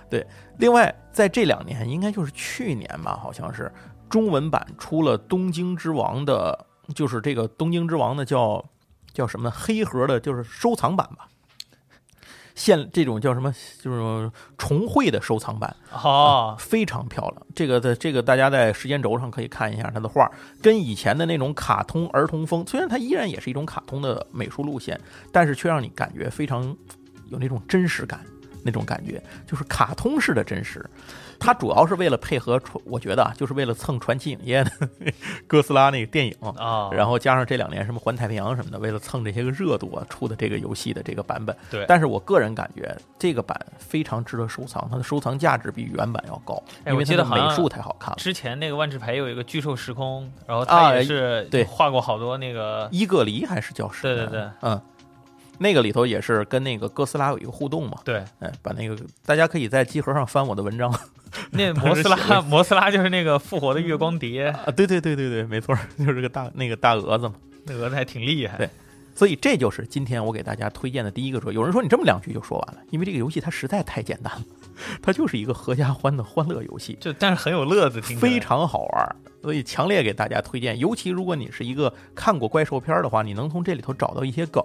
[0.10, 0.26] 对，
[0.58, 3.72] 另外，在这两年，应该就是去年吧，好像是
[4.10, 8.64] 中文版出了《东京之王》的，就是这个《东京之王》的叫
[9.18, 11.28] 叫什么黑盒的，就是收藏版吧。
[12.54, 13.52] 现这种叫什么，
[13.82, 17.48] 就是重绘的收藏版，哦，非常漂亮。
[17.56, 25.00] 这个的这个大家在时间轴上可以看一下它的画，跟以前的那种卡通儿童风，虽然它依然也是一种卡通的美术路线，
[25.32, 26.64] 但是却让你感觉非常
[27.30, 28.24] 有那种真实感。
[28.64, 30.86] 那种感觉就是卡通式的真实，
[31.40, 34.72] 它主要是为了配合传，我觉得啊，就是为了蹭传奇影业的
[35.48, 41.56] 哥斯拉那个电影啊，然后加上这两年什么环太平洋什么的，为了蹭这些个热度啊出的这个游戏的这个版本。
[41.70, 48.16] 对，但是我个人感觉这个版非常值得收藏，它的收藏价值比原版要高，因为它的美术太好看了。
[48.18, 54.16] 之前那个万智牌有一个巨兽时空，然后它也是对画过好多那个伊格离还是叫什么？
[54.16, 54.82] 对对对，嗯。
[55.60, 57.98] 那个里头也是跟那个哥斯拉有一个互动嘛？
[58.04, 60.94] 对，哎，把那个大家可以在集合上翻我的文章。
[61.52, 64.72] 那 摩斯拉， 摩斯拉就是那个复活的月光蝶啊！
[64.76, 67.36] 对对对对对，没错，就是个大那个大蛾子嘛。
[67.66, 68.58] 那蛾子还挺厉害。
[68.58, 68.70] 对，
[69.14, 71.52] 所以这就是今天我给大家推荐的第一个说。
[71.52, 74.42] 有人说你这么两句就说完了，因为这个游戏它实在太简单了，
[75.02, 79.16] 它就是一个合家欢的欢乐游戏，就但是很有乐子，非常好玩。
[79.40, 84.62] 所以强烈给大家推荐，尤其如果你是一个看过怪兽片的话，你能从这里头找到一些梗，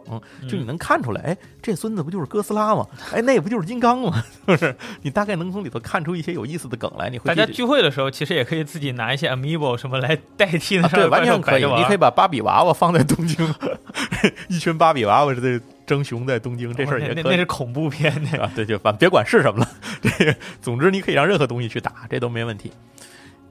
[0.48, 2.84] 就你能看出来，哎，这孙子不就是哥斯拉吗？
[3.12, 4.24] 哎，那不就是金刚吗？
[4.46, 4.74] 是不是？
[5.02, 7.08] 你大概能从里头看出一些有意思的梗来。
[7.10, 11.64] 你会大家聚会的时候，其实也可以自己拿一些 amiibo 什么来代替那对，完全可以。
[11.64, 13.54] 你可以把芭比娃娃放在东京，
[14.48, 15.60] 一群芭比娃娃在
[15.92, 18.50] 争雄在东京，这事儿也那那是恐怖片 啊。
[18.54, 19.68] 对，就反别管是什么了。
[20.00, 22.72] 这总之你可以让任何东西去打，这都没问题。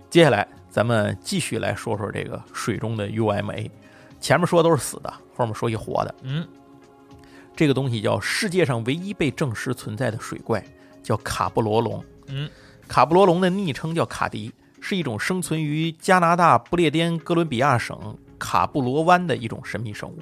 [0.09, 0.47] 接下来。
[0.71, 3.69] 咱们继续来说说这个水中的 UMA，
[4.21, 6.15] 前面说都是死的，后面说一活的。
[6.21, 6.47] 嗯，
[7.57, 10.63] 这个东西叫世界上唯一被证实存在的水怪，
[11.03, 12.01] 叫卡布罗龙。
[12.27, 12.49] 嗯，
[12.87, 14.49] 卡布罗龙的昵称叫卡迪，
[14.79, 20.19] 是一种生存于加拿大不列颠哥伦比亚省卡布罗湾的一种神秘生物。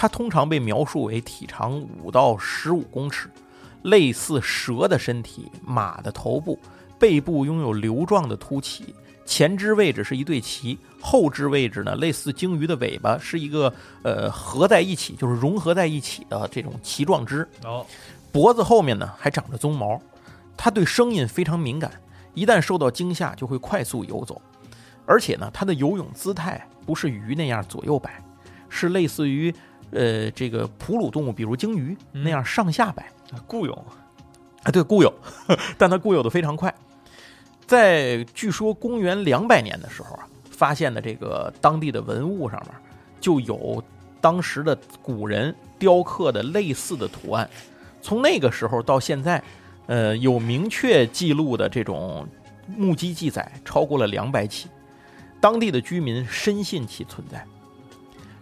[0.00, 3.28] 它通常被描述为体长五到十五公尺，
[3.82, 6.56] 类似蛇的身体，马的头部，
[7.00, 8.94] 背部拥有瘤状的凸起。
[9.26, 17.44] 前肢位置是一对鳍，后肢位置呢类似鲸鱼的尾巴，是一个呃合在一起，就是融合在一起的这种鳍状肢。
[17.64, 17.84] 哦，
[18.30, 20.00] 脖子后面呢还长着鬃毛，
[20.56, 21.90] 它对声音非常敏感，
[22.34, 24.40] 一旦受到惊吓就会快速游走，
[25.06, 28.22] 而且呢它的游泳姿态不是鱼那样左右摆，
[28.68, 29.52] 是类似于
[29.92, 33.10] 呃这个哺乳动物，比如鲸鱼那样上下摆，
[33.46, 33.72] 固有
[34.62, 35.12] 啊对固有，
[35.78, 36.72] 但它固有的非常快。
[37.66, 42.74] 在据说公元两百年的时候啊，发现的这个当地的文物上面，
[43.20, 43.82] 就有
[44.20, 47.48] 当时的古人雕刻的类似的图案。
[48.00, 49.42] 从那个时候到现在，
[49.86, 52.26] 呃，有明确记录的这种
[52.76, 54.68] 目击记载超过了两百起，
[55.40, 57.44] 当地的居民深信其存在。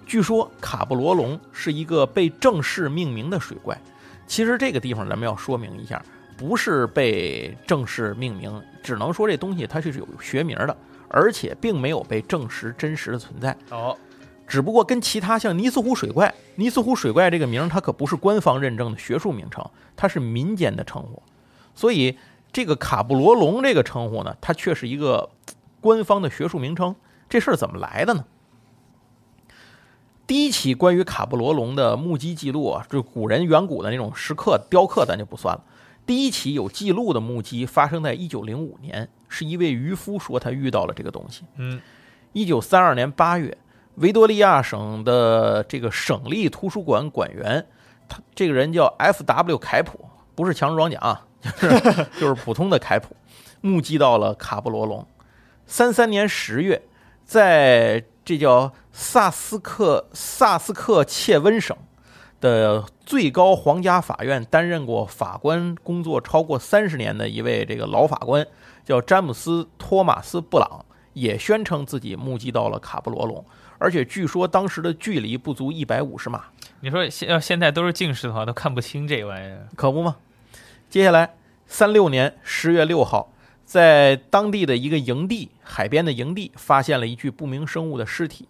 [0.06, 3.78] 据说卡布罗龙是一个被正式命名的水怪。
[4.26, 6.02] 其实这个地方咱们要说明一下。
[6.38, 10.76] 不是被正式命名，只能说这东西它是有学名的，
[11.08, 13.56] 而且并没有被证实真实的存在。
[13.70, 13.96] 哦，
[14.46, 19.64] 只不过跟其他像尼斯湖水怪，尼斯湖水怪这个名它可不是官方认证的学术名称，
[19.96, 21.22] 它是民间的称呼。
[21.74, 22.18] 所以
[22.52, 25.30] 这个卡布罗龙这个称呼呢，它却是一个
[25.80, 26.94] 官方的学术名称。
[27.30, 28.22] 这事儿怎么来的呢？
[30.26, 35.62] 第一起关于卡布罗龙的目击记录啊，就古人远古的那种石刻雕刻，咱就不算了。
[36.04, 41.44] 第一起有记录的目击发生在一九零五年，是一位渔夫说他遇到了这个东西。
[41.56, 41.80] 嗯，
[42.32, 43.56] 一九三二年八月，
[43.96, 47.66] 维多利亚省的这个省立图书馆馆员，
[48.08, 49.58] 他这个人叫 F.W.
[49.58, 51.26] 凯普，不是强制装甲啊，
[51.60, 53.16] 就是 就是普通的凯普，
[53.60, 55.06] 目击到了卡布罗龙。
[55.66, 56.82] 三三年十月，
[57.24, 61.74] 在这叫萨斯克萨斯克切温省。
[62.38, 68.46] 的最高皇家法院担任过法官工作超过三十年的一位这个老法官，
[68.84, 70.84] 叫詹姆斯·托马斯·布朗，
[71.14, 73.42] 也宣称自己目击到了卡布罗龙，
[73.78, 76.44] 而且据说当时的距离不足一百五十码，
[76.80, 79.66] 你说现要现在都是近视的话，都看不清这玩意儿。
[79.74, 80.16] 可不吗？
[80.90, 81.34] 接下来，
[81.66, 83.32] 三六年十月六号，
[83.66, 88.48] 在当地的一个营地海边的营地，发现了一具不明生物的尸体。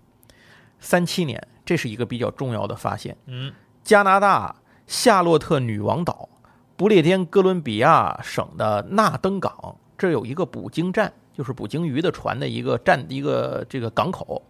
[0.79, 3.16] 三七年，这是一个比较重要的发现。
[3.24, 3.50] 嗯，
[3.83, 4.55] 加拿大
[4.87, 6.29] 夏洛特女王岛
[6.76, 14.42] 不列颠哥伦比亚省的纳登港，这有一个捕鲸站，就是捕鲸鱼的船的一个站，一个这个港口。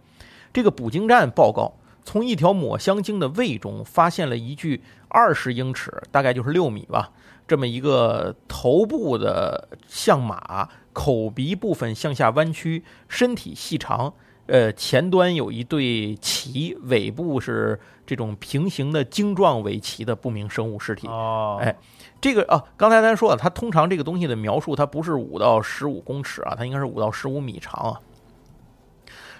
[0.51, 7.11] 这个捕鲸站报告，从一条抹香鲸的胃中发现了一具二十英尺，大概就是六米吧，
[7.47, 14.13] 这么一个头部的像马，口鼻部分向下弯曲，身体细长。
[14.47, 21.05] 呃，前端有一对鳍，尾部是这种平行的晶状尾鳍的不明生物尸体。
[21.07, 21.75] 哦，哎
[22.21, 27.99] 这个啊，刚才咱说了，它通常这个东西的描述，它不是五到十五公尺啊，它应该是五到十五米长啊。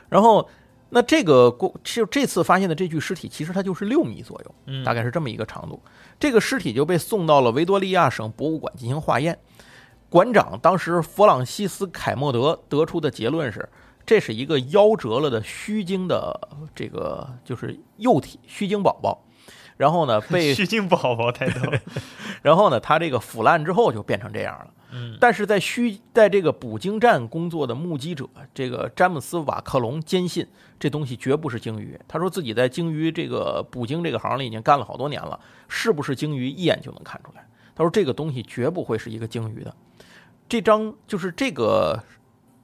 [0.10, 0.50] 然后，
[0.90, 5.82] 那这个过就这次发现的这具尸体，其实它就是六米左右，嗯，大概是这么一个长度。
[6.20, 9.40] 这个尸体就被送到了维多利亚省博物馆进行化验。
[10.10, 13.70] 馆长当时弗朗西斯凯莫德得出的结论是，
[14.06, 16.40] 这是一个夭折了的虚惊的
[16.74, 19.24] 这个就是幼体虚惊宝宝。
[19.76, 21.60] 然后呢， 被虚惊宝宝抬走。
[22.42, 24.68] 然后呢，它这个腐烂之后就变成这样了。
[24.92, 30.48] 嗯，但是在虚在这个捕鲸站工作的目击者，这个詹姆斯·瓦克隆坚信
[30.80, 32.00] 这东西绝不是鲸鱼。
[32.08, 37.46] 他说自己在鲸鱼这个捕鲸这个行里已经干了好多年了，是不是鲸鱼一眼就能看出来。
[37.76, 39.76] 他说这个东西绝不会是一个鲸鱼的。
[40.48, 42.02] 这张就是这个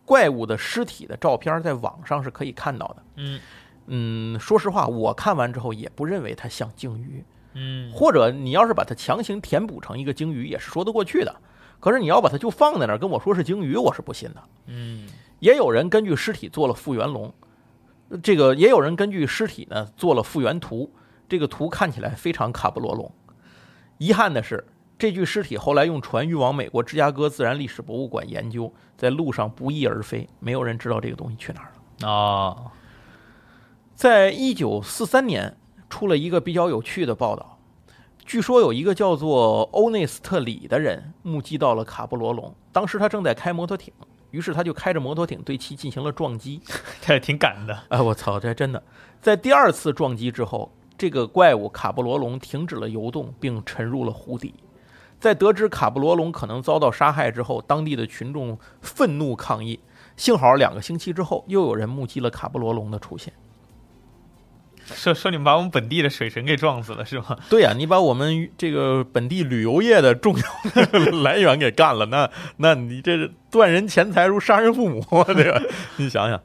[0.05, 3.03] 怪物的尸体的照片，在网上是可以看到的。
[3.17, 3.39] 嗯
[3.87, 7.23] 嗯，说实话，我看完之后也不认为它像鲸鱼。
[7.55, 11.35] 嗯，或者你要是把它强行填补成一个鲸鱼，也是说得过去的。
[11.83, 14.41] 可是你要把它就放在那儿跟我说是鲸鱼，我是不信的。
[14.67, 15.05] 嗯
[15.39, 17.33] 也有人根据尸体做了复原龙，
[18.23, 20.89] 这个也有人根据尸体呢做了复原图，
[21.27, 23.11] 这个图看起来非常卡布罗龙。
[23.97, 24.65] 遗憾的是，
[24.97, 32.07] 这具尸体后来用船运往美国芝加哥自然历史博物馆研究，在路上不翼而飞，没有人知道这个东西去哪儿了。
[32.07, 32.71] 哦，
[33.93, 35.57] 在一九四三年，
[35.89, 37.52] 出了一个比较有趣的报道。
[38.25, 43.93] 据说有一个叫做欧内斯特里的人目击到了卡布罗龙，当时他正在开摩托艇，
[44.31, 46.61] 于是他就开着摩托艇对其进行了撞击。
[47.01, 47.77] 这也挺赶的。
[47.89, 48.81] 哎，我操，这还真的！
[49.21, 54.55] 在第二次撞击之后，这个怪物卡布罗龙停止了游动，并沉入了湖底。
[55.19, 59.79] 在得知卡布罗龙可能遭到杀害之后，当地的群众愤怒抗议。
[60.15, 63.33] 幸好两个星期之后，又有人目击了卡布罗龙的出现。
[64.85, 67.37] 说说你们把我们本地的水神给撞死了是吗？
[67.49, 75.01] 对呀、你把我们这个本地旅游业的重要的来源给干了，那那你这是断人钱财如杀人父母，
[75.33, 75.61] 对吧？
[75.97, 76.41] 你想想，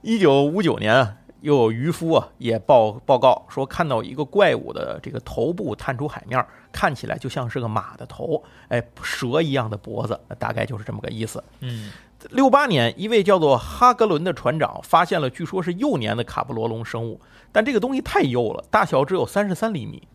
[0.00, 11.42] 一九五九年啊，又有渔夫啊也报报告说看到一个怪物的这个头部探出海面，看起来就像是个马的头，哎，蛇一样的脖子，大概就是这么个意思。
[11.60, 11.90] 嗯
[12.30, 17.20] 六八年，一位叫做哈格伦的船长发现了据说是幼年的卡布罗龙生物，
[17.52, 20.08] 但这个东西太幼了，大小只有三十三厘米。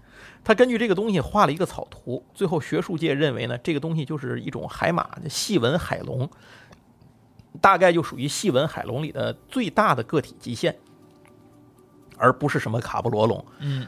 [0.44, 6.30] 他根据这个东西画了一个草图，最后学术界认为呢，这个东西就是一种海马的细纹海龙，
[7.60, 10.76] 大概就属于细纹海龙里的最大的个体极限，
[12.18, 13.46] 而不是什么卡布罗龙。
[13.60, 13.88] 嗯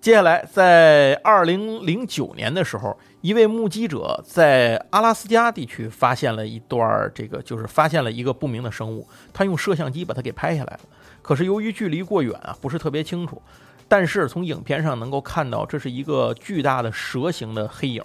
[0.00, 10.80] 接下来，在二零零九年的时候，一位目击者在阿拉斯加地区发现了一段这个，就是发现了一个不明的生物，他用摄像机把它给拍下来了。
[11.24, 13.40] 可是由于距离过远啊，不是特别清楚。
[13.88, 18.02] 但是从影片上能够看到，这是一个巨大的蛇形的黑影，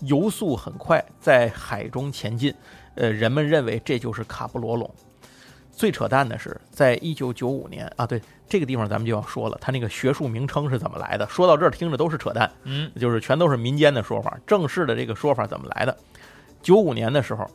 [0.00, 2.54] 游速很快，在海中前进。
[2.94, 4.88] 呃，人们认为这就是卡布罗龙。
[5.70, 11.26] 最扯淡的是，在一九九五年啊，对这个地方咱们就要说了，它那个学术名称是怎么来的？
[11.28, 15.96] 说到这儿，听着都是扯淡，嗯就是全都是民间的说法，正式的这个说法怎么来的？
[16.60, 17.48] 九五年的时候，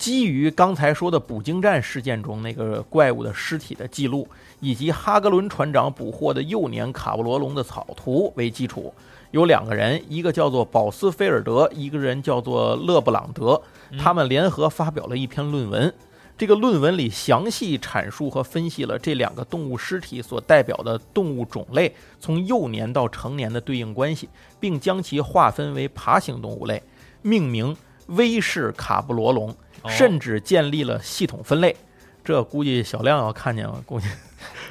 [0.00, 4.26] 基于刚才说的捕鲸战事件中那个怪物的尸体的记录，
[4.58, 8.94] 以及哈格伦船长捕获的幼年卡布罗龙的草图为基础，
[9.30, 13.60] 有两个人，一个叫做保斯菲尔德，一个人叫做勒布朗德，
[13.98, 15.92] 他们联合发表了一篇论文。
[16.38, 26.82] 这个论文里详细阐述和分析了这两个动物尸体所代表的动物种类从幼年到成年的对应关系，并将其划分为爬行动物类，
[27.20, 27.76] 命名
[28.10, 29.50] 威氏卡布罗龙，
[29.82, 31.74] 哦甚至建立了系统分类。
[32.22, 34.06] 这估计小亮要看见了，估计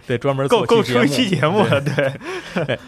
[0.06, 1.82] 得专门够够出做一期节目了，
[2.56, 2.80] 对，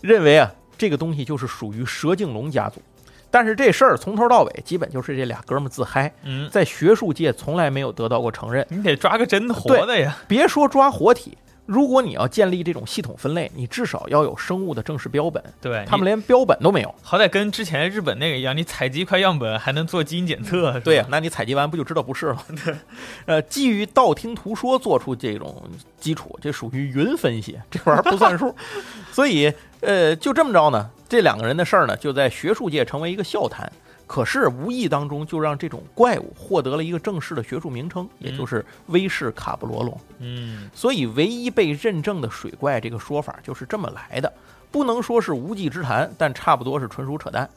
[0.00, 2.82] 认为啊这个东西就是属于蛇颈龙家族。
[3.30, 8.66] 但是这事儿从头到尾基本就是这俩哥们儿自嗨，嗯，在学术界从来没有得到过承认。
[8.70, 10.16] 你得抓个真活的呀。
[10.26, 11.36] 别说抓活体，
[11.68, 15.44] 如果你要建立这种系统分类，你至少要有生物的正式标本。
[15.60, 16.94] 对，他们连标本都没有。
[17.02, 20.80] 好歹跟之前日本那个一样，你采集一块样本还能做基因检测。
[20.80, 22.42] 对呀、那你采集完不就知道不是了？
[22.64, 22.74] 对，
[23.26, 25.62] 呃，基于道听途说做出这种
[26.00, 28.56] 基础，这属于云分析，这玩意儿不算数。
[29.12, 33.70] 所以，呃，就这么着呢，这两个人的事儿呢，就在学术界成为一个笑谈。
[34.08, 40.00] 可是无意当中就让这种怪物获得了一个正式的学术名称，也就是威氏卡布罗龙。
[40.18, 44.32] 嗯，所以，唯一被认证的水怪这个说法就是这么来的，
[44.70, 47.48] 不能说是无稽之谈，但差不多是纯属扯淡。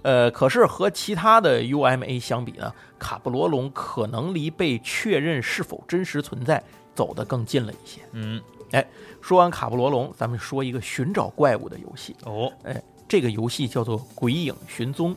[0.00, 6.62] 呃，可是和其他的 UMA 相比呢，卡布罗龙可能离被确认是否真实存在
[6.94, 8.00] 走得更近了一些。
[8.12, 8.40] 嗯，
[8.70, 8.82] 哎
[9.20, 12.16] 说完卡布罗龙，咱们说一个寻找怪物的游戏。
[12.24, 15.12] 哦，哎这个游戏叫做《鬼影寻踪》。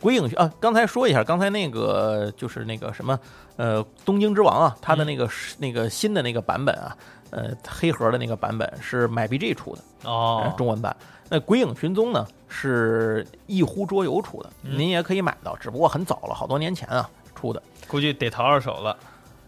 [0.00, 3.18] 鬼影寻啊，刚才说一下，刚才那个就是那个什么，
[3.56, 5.28] 呃，东京之王啊，它的那个、
[5.58, 6.96] 那个新的那个版本啊，
[7.30, 10.94] 呃，黑盒的那个版本是 MyBG 出的，呃哦，中文版。
[11.28, 17.62] 那《鬼影寻踪》呢是一呼桌游出的，嗯您也可以买到，只不过很早了，好多年前啊出的。
[17.88, 18.96] 估计得淘二手了。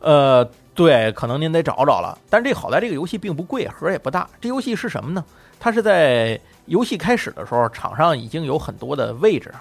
[0.00, 2.16] 呃，对，可能您得找找了。
[2.30, 4.28] 但这好在这个游戏并不贵，盒也不大。
[4.40, 5.24] 这游戏是什么呢？
[5.60, 9.52] 它是在游戏开始的时候，场上已经有很多的位置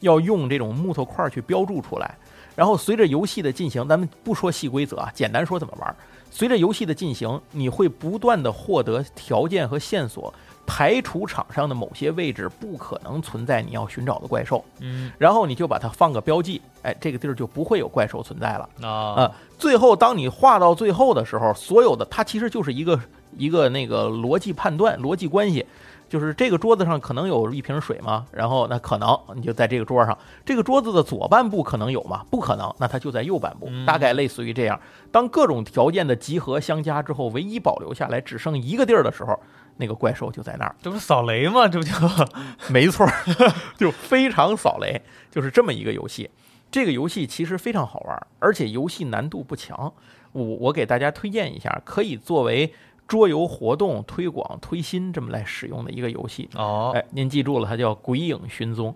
[0.00, 2.16] 要用这种木头块去标注出来。
[2.54, 5.96] 然后随着游戏的进行，咱们不说细规则啊，简单说怎么玩。
[6.30, 10.32] 随着游戏的进行，你会不断的获得条件和线索，
[10.66, 18.68] 排除场上的某些位置不可能存在你要寻找的怪兽，嗯，然后你就把它放个标记，哎，这个地儿就不会有怪兽存在了。
[18.82, 22.98] 啊啊，最后当你画到最后的时候，所有的它其实就是一个
[23.36, 25.64] 一个那个逻辑判断、逻辑关系，
[26.08, 28.26] 就是这个桌子上可能有一瓶水吗？
[28.32, 32.24] 然后那可能你就在这个桌上，这个桌子的左半部可能有吗？
[32.30, 34.80] 不可能，那它就在右半部，嗯大概类似于这样。
[35.10, 39.38] 当各种条件的集合相加之后，唯一保留下来只剩一个地儿的时候，
[39.78, 40.74] 那个怪兽就在那儿。
[40.80, 41.66] 这不扫雷吗？
[41.68, 41.92] 这不就
[42.70, 43.12] 没错儿，
[43.76, 46.30] 就非常扫雷，就是这么一个游戏。
[46.70, 49.92] 这个游戏其实非常好玩，而且游戏难度不强。
[50.32, 52.72] 我我给大家推荐一下，可以作为
[53.06, 56.48] 桌游活动推广推新这么来使用的一个游戏。
[56.54, 58.90] 哦，哎，您记住了，它叫《鬼影寻踪》。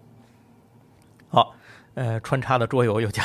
[1.28, 1.54] 好，
[1.94, 3.24] 呃，穿插的桌游又讲。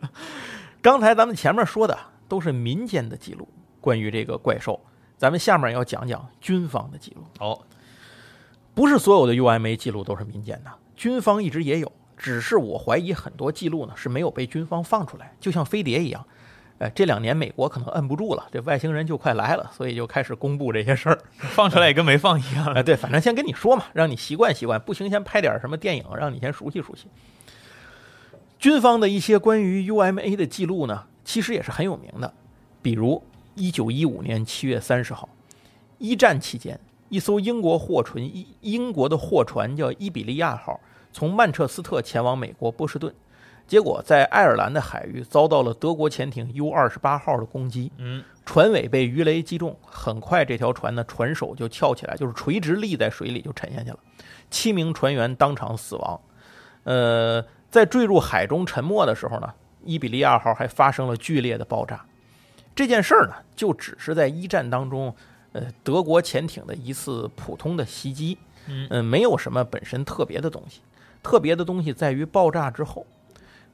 [0.82, 1.98] 刚才咱们前面说的
[2.28, 3.48] 都是民间的记录，
[3.80, 4.78] 关于这个怪兽，
[5.16, 7.24] 咱们下面要讲讲军方的记录。
[7.40, 7.62] 哦，
[8.74, 16.26] 不是所有的 UMA 记录都是民间的，军方一直也有，只是我怀疑很多记录呢是没有被军方放出来，就像飞碟一样。
[16.78, 21.18] 呃，这两年美国可能摁不住了，这外星人就快来了，所以就开始公布这些事儿。
[21.36, 22.66] 放出来也跟没放一样。
[22.74, 27.06] 哎，对，反正先跟你说嘛，让你习惯习惯，不行先拍点什么电影，让你先熟悉熟悉。
[28.58, 32.32] 军方的一些关于 UMA 的记录呢，其实也是很有名的，
[32.82, 33.22] 比如
[33.54, 35.28] 一九一五年七月三十号，
[35.98, 40.80] 一战期间，一艘英国货船英英国的货船叫伊比利亚号，
[41.12, 43.14] 从曼彻斯特前往美国波士顿，
[43.66, 53.98] 结果在爱尔兰的海域遭到了德国潜艇 U 二十八号的攻击，嗯，船尾被鱼雷击中，很快这条船的船首就翘起来，就是垂直立在水里就沉下去了，
[54.50, 56.20] 七名船员当场死亡。
[56.84, 59.52] 呃，在坠入海中沉没的时候呢，
[59.82, 62.04] 伊比利亚号还发生了剧烈的爆炸。
[62.74, 65.14] 这件事儿呢，就只是在一战当中，
[65.52, 68.36] 呃，德国潜艇的一次普通的袭击，
[68.66, 70.82] 嗯呃，没有什么本身特别的东西。
[71.22, 73.06] 特别的东西在于爆炸之后，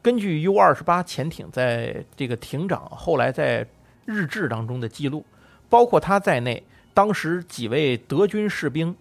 [0.03, 3.66] 根据 U 二十八潜艇在这个艇长后来在
[4.07, 5.24] 日志当中的记录，
[5.68, 6.62] 包括他在内，
[6.94, 8.94] 当时几位德军士兵，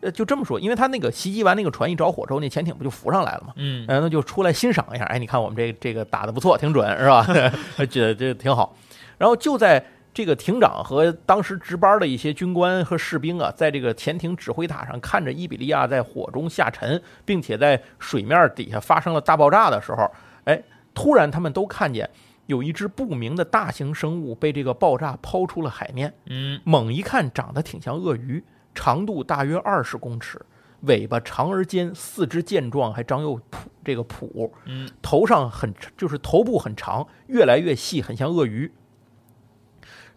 [0.00, 3.52] 呃，就这么说，因为他那个袭击完那个船一着火之后，那潜艇不就浮上来了吗？
[3.56, 7.24] 嗯，呃，那就出来欣赏一下，哎，你看我们这这个打的不错，挺准，是吧？
[7.90, 8.76] 觉得这挺好。
[9.16, 9.82] 然后就在
[10.12, 20.10] 这个艇长和当时值班的一些军官和士兵啊，在这个潜艇指挥塔上看着伊比利亚在火中下沉，并且在水面底下发生了大爆炸的时候，
[20.44, 20.62] 哎，
[20.94, 22.08] 突然他们都看见
[22.46, 26.12] 有一只不明的大型生物被这个爆炸抛出了海面。
[26.26, 28.42] 嗯，猛一看，长得挺像鳄鱼，
[28.74, 30.44] 长度大约二十公尺，
[30.80, 38.72] 尾巴长而尖，四肢健壮，还长有蹼这个蹼，嗯，头上很就是头部很长，越来越细，很像鳄鱼。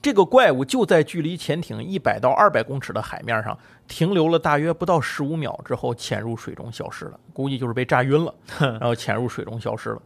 [0.02, 3.58] 这个怪物就在距离潜艇一百到二百公尺的海面上
[3.88, 10.02] 停留了大约不到十五秒之后，潜入水中消失了，估计就是被炸晕了， 然后潜入水中消失了。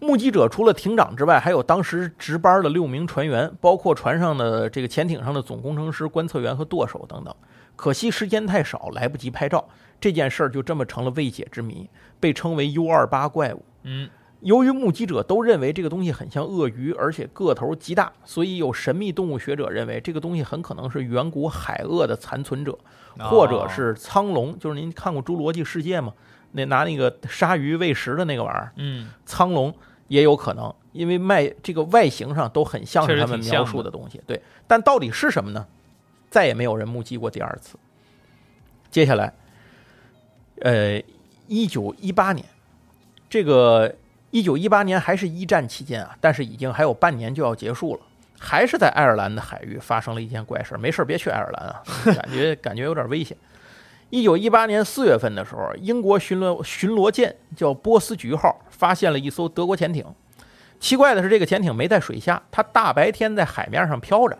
[0.00, 7.34] 目击者除了艇长之外，还有当时值班的六名船员，包括船上的这个潜艇上的总工程师、观测员和舵手等等。
[7.76, 9.66] 可惜时间太少，来不及拍照，
[10.00, 11.88] 这件事儿就这么成了未解之谜，
[12.20, 13.64] 被称为 U 二八怪物。
[13.82, 14.08] 嗯，
[14.40, 22.78] 由于目击者都认为这个东西很像鳄鱼，而且个头极大，所以有神秘动物学者认为这个东西很可能是远古海鳄的残存者，
[23.18, 24.56] 或者是苍龙。
[24.58, 26.12] 就是您看过《侏罗纪世界》吗？
[26.56, 29.74] 那拿那个鲨鱼喂食的那个玩意儿，嗯，苍龙
[30.06, 34.20] 也有可能，因为外这个外形上都很像是他们描述的东西。
[34.24, 35.66] 对，但到底是什么呢？
[36.30, 37.76] 再也没有人目击过第二次。
[38.88, 39.32] 接下来，
[40.60, 41.02] 呃，
[41.48, 42.46] 一九一八年，
[43.28, 43.92] 这个
[44.30, 48.00] 一九一八年还是一战期间啊，但是已经还有半年就要结束了，
[48.38, 50.78] 还是在爱尔兰的海域发生了一件怪事儿。
[50.78, 51.82] 没事别去爱尔兰啊，
[52.14, 53.36] 感觉感觉有点危险。
[54.14, 60.06] 一九一八年四月份的时候，英国巡逻巡逻舰叫波斯菊号，发现了一艘德国潜艇。
[60.78, 64.38] 奇怪的是，这个潜艇没在水下，它大白天在海面上飘着，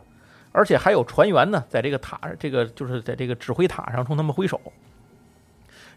[0.53, 4.61] 而且还有船员呢，在这个塔，这个就是在这个指挥塔上冲他们挥手。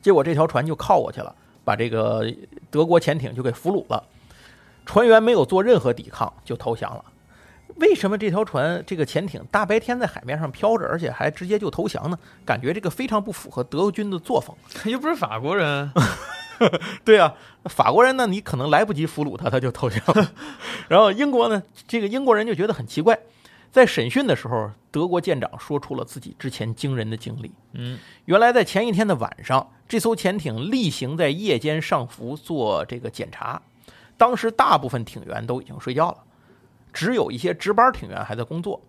[0.02, 2.26] 结果这条船就靠过去了，把这个
[2.72, 4.04] 德国潜艇就给俘虏了。
[4.88, 7.06] 船员没有做任何抵抗就投降了。
[7.76, 12.18] 为什么这条船这个潜艇大白天在海面上飘着，而且还直接就投降呢？
[12.44, 14.56] 感觉这个非常不符合德军的作风。
[14.90, 15.92] 又不是法国人，
[17.06, 17.34] 对啊，
[17.66, 20.34] 法国人呢，你可能来不及俘虏他，他就投降了。
[20.90, 23.20] 然后英国呢，这个英国人就觉得很奇怪，
[23.72, 27.52] 在审讯的时候，德国舰长说出了自己之前惊人的经历。
[27.74, 33.62] 嗯，原来在前一天的晚上，这艘潜艇例行在夜间上浮做这个检查，
[34.18, 36.18] 当时大部分艇员都已经睡觉了，
[36.92, 38.82] 只有一些值班艇员还在工作。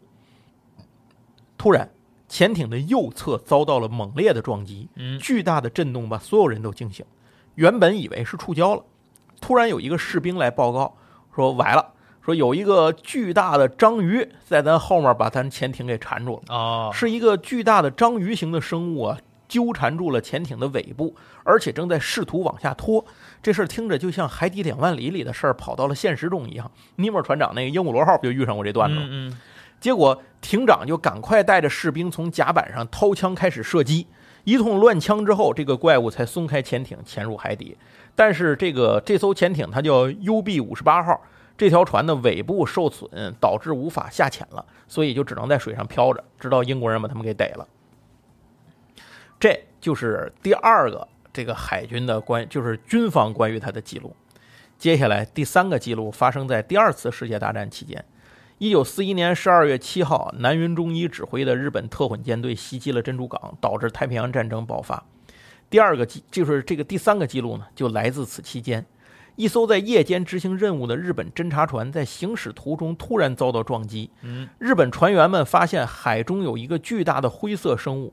[1.56, 1.90] 突然，
[2.28, 7.04] 潜艇的右侧遭到了猛烈的撞击，嗯巨大的震动把所有人都惊醒。
[7.56, 8.84] 原本以为是触礁了，
[9.40, 10.96] 突然有一个士兵来报告
[11.34, 16.54] 说崴了，说有一个巨大的章鱼在咱后面把咱潜艇给缠住了。
[16.54, 19.18] 哦，是一个巨大的章鱼型的生物啊，
[19.48, 23.04] 纠缠住了潜艇的尾部，而且正在试图往下拖。
[23.42, 26.70] 这事儿听着就像《海底两万里》里的事儿跑到了现实中一样。
[26.96, 29.02] 尼莫船长那个鹦鹉螺号不就遇上过这段子吗？
[29.04, 29.38] 嗯嗯，
[29.80, 34.06] 结果艇长就赶快带着士兵从甲板上掏枪开始射击，
[34.44, 37.76] 一通乱枪之后，这个怪物才松开潜艇潜入海底。
[38.14, 41.20] 但是这个这艘潜艇它叫 UB 五十八号，
[41.56, 47.66] 这条船的尾部受损，导致无法下潜了，所以就只能在水上漂着，直到英国人把他们给逮了。
[49.38, 51.06] 这就是第二个
[51.38, 54.12] 这个海军的关，就是军方关于它的记录。
[54.76, 58.04] 接下来第三个记录发生在第二次世界大战期间。
[58.58, 65.00] 一九四一年十二月七号，南云忠一指挥的日本特混舰队袭击了珍珠港，导致太平洋战争爆发。
[65.70, 68.84] 第二个记就是这个第三个记录呢，就来自此期间，
[69.36, 74.10] 一艘在夜间执行任务的日本侦察船在行驶途中突然遭到撞击。
[74.22, 78.12] 嗯，日本船员们发现海中有一个巨大的灰色生物，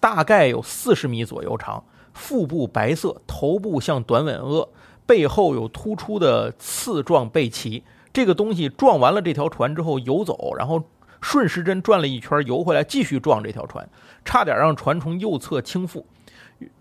[0.00, 1.84] 大概有四十米左右长，
[2.14, 4.68] 腹部白色，头部像短吻鳄，
[5.06, 7.82] 背后有突出的刺状背鳍。
[8.12, 10.82] 这个东西撞完了这条船之后游走，然后
[11.20, 13.88] 顺时针转了一圈游回来，继续撞这条船，
[14.24, 16.04] 差点让船从右侧倾覆。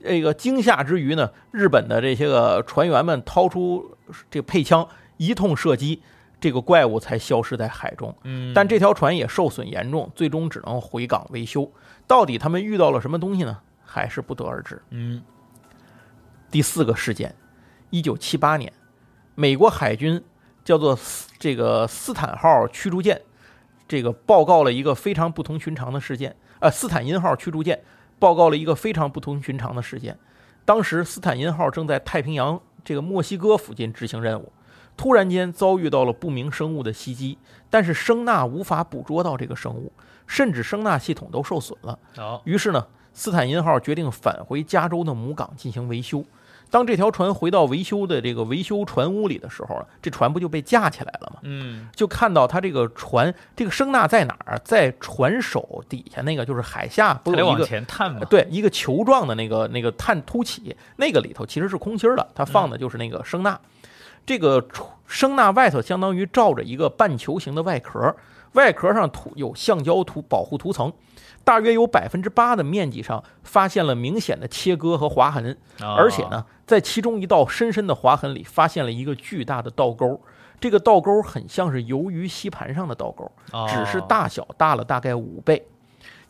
[0.04, 3.96] 这个惊吓之余呢，日本的这些个船员们掏出
[4.30, 6.02] 这个配枪，一通射击，
[6.40, 8.14] 这个怪物才消失在海中。
[8.24, 11.72] 嗯，但这条船也受损严重，最终只能回港维修。
[12.06, 13.60] 到底他们遇到了什么东西呢？
[13.92, 14.82] 还是不得而知。
[14.92, 15.22] 嗯
[16.50, 17.36] 第四个事件，
[17.89, 18.72] 一九七八年，
[19.36, 20.24] 美国海军
[20.64, 20.98] 叫做
[21.38, 23.22] 这个斯坦号驱逐舰，
[23.86, 26.34] 这个报告了一个非常不同寻常的事件。
[26.60, 27.84] 呃，斯坦因号驱逐舰
[28.18, 30.18] 报告了一个非常不同寻常的事件。
[30.64, 34.54] 当时斯坦因号正在太平洋这个墨西哥附近执行任务，
[34.96, 37.38] 突然间遭遇到了不明生物的袭击，
[37.70, 39.92] 但是声呐无法捕捉到这个生物，
[40.28, 41.98] 甚至声呐系统都受损了。
[42.16, 46.24] 好，于是呢，斯坦因号决定返回加州的母港进行维修。
[46.70, 51.39] 当这条船回到维修的这个维修船屋里的时候，这船不就被架起来了吗？
[51.43, 54.57] 嗯就看到它这个船这个声呐在哪儿？
[54.64, 63.59] 在船首底下那个就是海下不是有一个前探吗，对一个球状的那个那个探凸起，那个里头其实是空心儿的，它放的就是那个声呐。
[64.26, 64.66] 这个
[65.05, 68.16] 声呐外头相当于罩着一个半球形的外壳，
[68.53, 70.93] 外壳上涂有橡胶涂保护涂层，
[71.44, 80.22] 大约有百分之八的面积上发现了明显的切割和划痕，哦而且呢，在其中一道深深的划痕里发现了一个巨大的倒钩。
[80.60, 85.68] 这个倒钩很像是鱿鱼吸盘上的倒钩，哦只是大小大了大概五倍。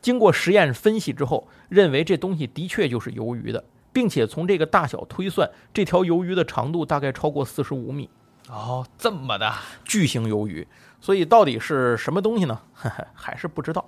[0.01, 8.09] 经过实验分析之后，认为这东西的确就是鱿鱼的，并且从这个大小推算，这条鱿鱼的长度大概超过四十五米，
[8.49, 10.65] 哦这么大，巨型鱿鱼。
[11.01, 12.59] 所以到底是什么东西呢？
[13.13, 13.83] 还是不知道。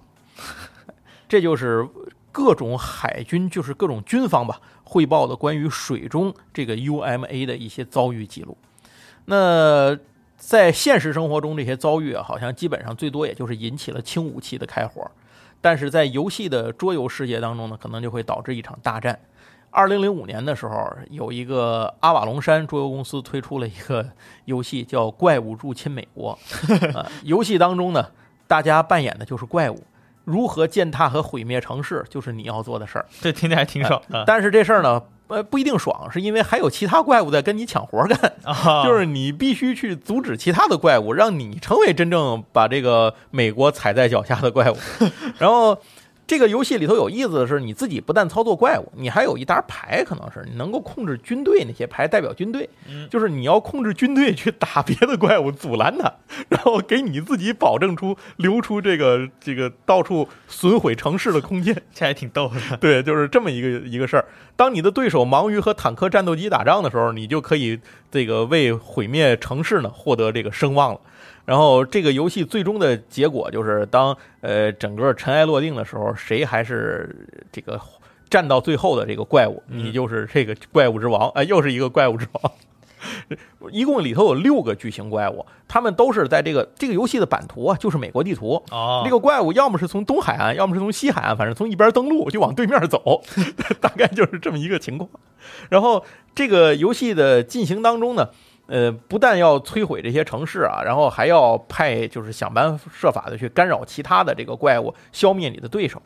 [1.33, 1.89] 这就是
[2.31, 8.55] 各种海军，就是各种军方吧，汇报的关于水中这个 UMA 的一些遭遇记录。
[9.25, 9.97] 那
[10.37, 15.09] 在现实生活中，这些遭遇啊，好像基本上最多也就是引起了轻武器的开火，
[15.59, 19.19] 但是在游戏的桌游世界当中呢，可能就会导致一场大战。
[19.71, 24.07] 二零零五年的时候，有一个阿瓦隆山桌游公司推出了一个
[24.45, 26.37] 游戏，叫《怪物入侵美国》。
[27.23, 28.11] 游戏当中呢，
[28.45, 29.83] 大家扮演的就是怪物，
[30.23, 33.05] 如何践踏和毁灭城市，就是你要做的事儿。
[33.21, 34.23] 这听起来挺爽的。
[34.25, 44.77] 但是这事儿呢，呃，不一定爽，是因为还有其他怪物在跟你抢活干，啊， 就是你必须去阻止其他的怪物，让你成为真正把这个美国踩在脚下的怪物。
[45.37, 45.77] 然后。
[46.25, 52.69] 这个游戏里头有意思的是，你自己不但操作怪物，你还有一沓牌，可能是你能够控制军队，那些牌代表军队，
[53.09, 56.11] 就是你要控制军队去打别的怪物，阻拦他，
[56.47, 62.77] 然后给你自己保证出留出这个这个到处损毁城市的空间，这还挺逗的。
[62.77, 64.25] 对，就是这么一个一个事儿。
[64.55, 70.99] 当你的对手忙于和坦克战斗机打仗的时候，你就可以这个为毁灭城市呢获得这个声望了。
[71.45, 77.79] 然后这个游戏最终的结果就是，当呃整个尘埃落定的时候，谁还是这个
[78.29, 81.29] 站到最后的这个怪物，你就是这个怪物之王。
[81.35, 82.51] 哎，又是一个怪物之王。
[83.69, 88.63] 一共里头有六个巨型怪物，他们都是在这个这个游戏的版图啊，就是美国地图。
[88.71, 93.21] 哦，这个怪物要么是从东海岸，要么是从西海岸，反正从一边登陆就往对面走，
[93.81, 95.09] 大概就是这么一个情况。
[95.69, 98.29] 然后这个游戏的进行当中呢。
[98.67, 106.01] 呃，不但要摧毁这些城市啊，然后还要派就是想方设法的去干扰其他的这个怪物，消灭你的对手。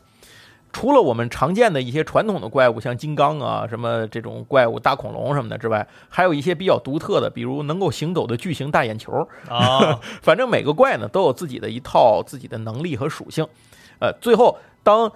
[0.73, 9.99] 除了我们常见的一些传统的怪物，像金刚啊、什么这种怪物、大恐龙什么的之外，还有一些比较独特的，比如能够行走的巨型大眼球啊。
[10.21, 13.47] 反正每个怪呢都有自己的一套自己的能力和属性。
[13.99, 15.11] 呃，最后当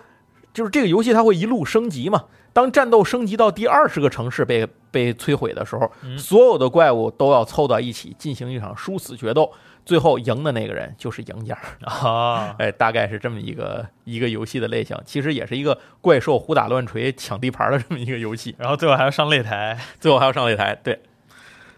[0.54, 2.26] 就是这个游戏它会一路升级嘛。
[2.54, 9.52] 当战斗升级到第二十个城市被被摧毁的时候，所有的怪物都要凑到一起进行一场殊死决斗，
[9.86, 12.54] 最后赢的那个人就是赢家啊！
[12.60, 18.54] 哎，大概是这么一个一个游戏的类型，其实也是一个怪兽胡打乱锤抢地盘的这么一个游戏。
[18.60, 20.76] 然后最后还要上擂台，最后还要上擂台。
[20.84, 21.00] 对，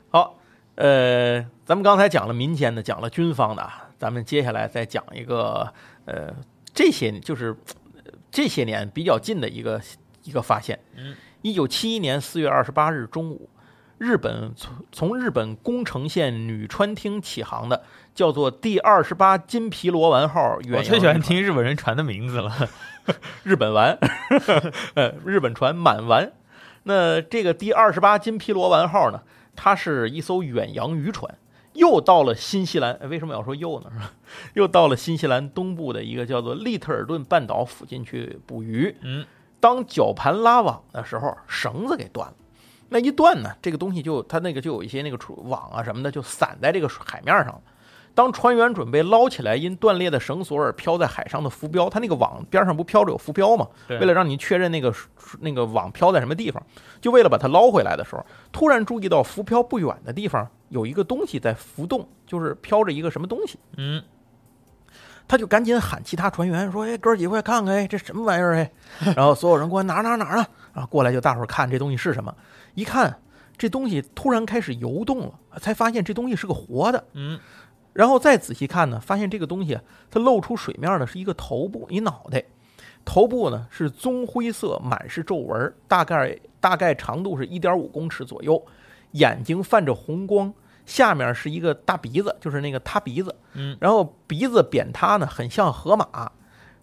[0.10, 0.40] 好，
[0.76, 5.72] 呃，咱们刚才讲了民间的，讲了军方的，咱们接下来再讲一个，
[6.06, 6.34] 呃，
[6.74, 7.56] 这些就是
[8.32, 9.80] 这些年比较近的一个。
[10.26, 13.50] 一个发现，嗯，一九七一年四月二十八日中午，
[13.98, 17.84] 日本从从日本宫城县女川町起航的
[18.16, 22.70] 叫做第二十八金皮罗丸号远洋我最喜欢听日本人船的名字了，
[23.44, 24.00] 日本丸，
[24.96, 26.32] 呃，日本船满丸。
[26.84, 29.22] 那这个第二十八金皮罗丸号呢，
[29.54, 31.38] 它是一艘远洋渔船，
[31.74, 32.98] 又到了新西兰。
[33.10, 33.90] 为什么要说又呢？
[33.92, 34.14] 是吧？
[34.54, 38.96] 又到了新西兰东部的一个叫做利特尔顿半岛附近去捕鱼。
[39.02, 39.26] 嗯。
[39.64, 42.34] 当绞盘拉网的时候，绳子给断了。
[42.90, 47.62] 那一断呢，这个东西就它那个就有一些那个网啊什么的，就散在这个海面上了。
[48.14, 53.66] 当船员准备捞起来因断裂的绳索而飘在海上的浮标，它那个网边上不飘着有浮标吗？
[53.88, 54.94] 为了让你确认那个
[55.40, 56.62] 那个网飘在什么地方，
[57.00, 63.58] 就为了把它捞回来的时候，突然注意到浮漂不远的地方有一个东西在浮动，就是飘着一个什么东西。
[63.78, 64.04] 嗯。
[65.28, 68.56] 他就赶紧喊其他船员说：“哎，哥几个看看，哎，这什么玩意儿？
[68.56, 68.72] 哎！”
[69.16, 70.46] 然后所有人过来哪哪哪呢？
[70.74, 72.36] 啊，过来就大伙看这东西是什么。
[72.76, 73.20] 一看，
[73.58, 77.04] 这东西突然开始游动了，才发现这东西是个活的。
[77.14, 77.40] 嗯，
[77.94, 79.80] 然后再仔细看呢，发现这个东西
[80.12, 82.44] 它露出水面的是一个头部，一脑袋，
[83.06, 88.64] 头部呢是棕灰色，满是皱纹，大概大概长度是一点五公尺左右，
[89.12, 90.54] 眼睛泛着红光。
[90.86, 96.32] 下面是一个大鼻子，就是那个塌鼻子，嗯，然后鼻子扁塌呢，很像河马。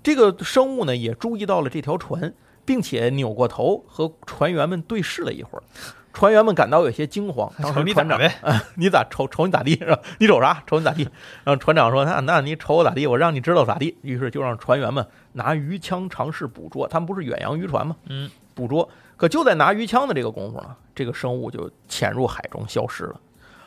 [0.03, 2.33] 这个生物呢也注意到了这条船，
[2.65, 5.63] 并且扭过头和船员们对视了一会儿。
[6.13, 7.49] 船员们感到有些惊慌。
[7.63, 8.19] 当时船长，
[8.75, 10.01] 你咋瞅瞅你咋地是吧？
[10.19, 10.61] 你瞅啥？
[10.67, 11.05] 瞅你咋地？
[11.45, 13.07] 然后船长说：“那那你瞅我咋地？
[13.07, 16.89] 我让你知道咋地。”于是就让船员们拿鱼枪尝试捕捉。
[16.89, 17.95] 他们不是远洋渔船吗？
[18.09, 18.89] 嗯，捕捉。
[19.17, 23.21] 可就在拿鱼枪的这个功夫呢，这个生物就潜入海中消失了。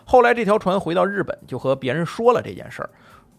[0.06, 2.90] 后来这条船回到日本，就和别人说了这件事儿。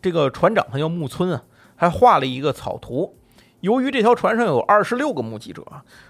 [0.02, 1.42] 这个船长他叫木村啊，
[1.76, 3.16] 还画了一个草图。
[3.60, 5.64] 由于这条船上有二十六个目击者，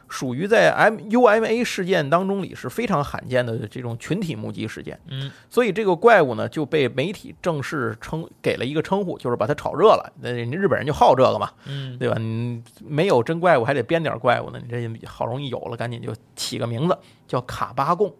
[0.09, 4.99] 属于在 M U M A 事件当中里是非常罕见的这种群体目击事件。
[5.09, 10.13] 嗯，所以这个怪物呢就被媒体正式称给了一个称呼，就是把它炒热了。
[10.21, 12.17] 那人家日本人就好这个嘛，嗯，对吧？
[12.19, 14.59] 你没有真怪物，还得编点怪物呢。
[14.61, 16.99] 你这好容易有了，赶紧就起个名字
[17.29, 18.13] 叫卡巴贡。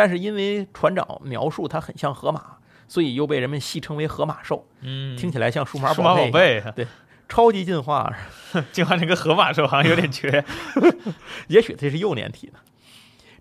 [0.00, 2.56] 但是因为船长描述它很像河马，
[2.88, 4.66] 所以又被人们戏称为河马兽。
[4.80, 6.62] 嗯，听起来像数码宝贝。
[6.74, 6.86] 对，
[7.28, 8.10] 超级进化，
[8.72, 10.42] 进化成个河马兽好像有点缺。
[11.48, 12.58] 也许这是幼年体呢。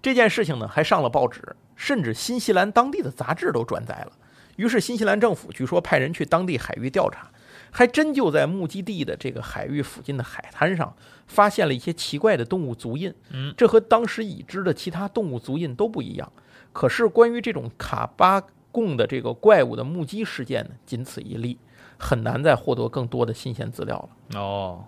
[0.01, 4.11] 这件事情呢，还上了报纸，甚至新西兰当地的杂志都转载了。
[4.57, 7.31] 于是新西兰政府据说派人去当地海域调查，
[7.71, 10.93] 还真就在目击地的这个海域附近的海滩上
[11.27, 13.13] 发现了一些奇怪的动物足印。
[13.31, 16.29] 嗯，这和当时已知的其他动物足印都不一样。
[16.71, 18.41] 可是关于这种卡巴
[18.71, 21.57] 贡的这个怪物的目击事件呢，仅此一例，
[21.97, 24.39] 很难再获得更多的新鲜资料了。
[24.39, 24.85] 哦，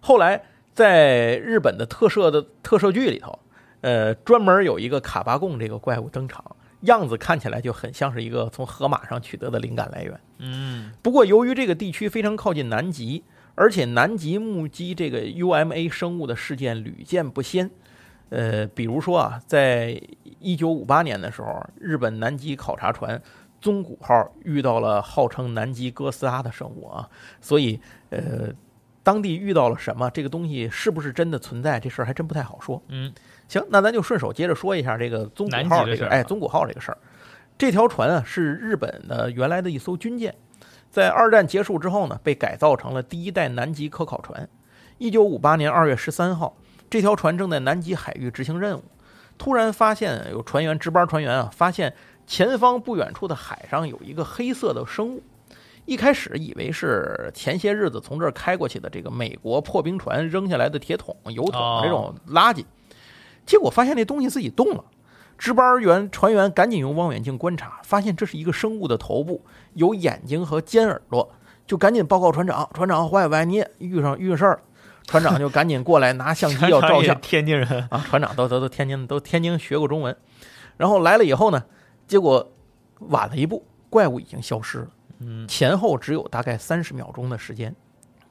[0.00, 0.42] 后来
[0.74, 3.38] 在日本的特摄的特摄剧里头，
[3.80, 10.20] 呃，专门有一个卡巴贡这个怪物登场，样子看起来就很像是一个从河马上取得的灵感来源。
[10.38, 13.24] 嗯，不过由于这个地区非常靠近南极，
[13.54, 17.70] 而且南极目击这个 UMA 生物的事件屡见不鲜。
[18.30, 20.00] 呃，比如说啊，在
[20.38, 23.20] 一九五八年的时候，日本南极考察船
[23.60, 27.08] 宗谷号遇到了号称南极哥斯拉的生物啊，
[27.40, 27.78] 所以
[28.08, 28.48] 呃，
[29.02, 32.82] 当地遇到了什么，这个东西是不是真的存在，这事儿还真不太好说。
[32.88, 33.12] 嗯，
[33.48, 36.98] 行，那咱就顺手接着说一下这个宗谷号这个，哎，宗谷号这个事儿。
[37.58, 40.34] 这条船啊是日本的原来的一艘军舰，
[40.88, 44.48] 在二战结束之后呢，被改造成了第一代南极科考船。
[44.96, 46.56] 一九五八年二月十三号，
[46.90, 48.82] 这条船正在南极海域执行任务，
[49.38, 51.94] 突然发现有船员值班船员啊，发现
[52.26, 55.22] 前方不远处的海上有一个黑色的生物。
[55.86, 62.64] 一开始以为是前些日子从这儿开过去的这个美国破冰船扔下来的铁桶、油桶哦这种垃圾，
[63.46, 64.84] 结果发现那东西自己动了。
[65.38, 71.32] 值班员船员赶紧用望远镜观察，发现这是一个生物的头部，有眼睛和尖耳朵，
[71.66, 72.68] 就赶紧报告船长。
[72.74, 74.60] 船长，坏坏，你遇上遇事儿了。
[75.10, 77.20] 船长就赶紧过来拿相机要照相。
[77.20, 80.16] 天津人，啊，船长都都都天津都天津学过中文，
[80.76, 81.64] 然后来了以后呢，
[82.06, 82.52] 结果
[83.00, 84.88] 晚了一步，怪物已经消失了，
[85.18, 87.74] 嗯，前后只有大概三十秒钟的时间。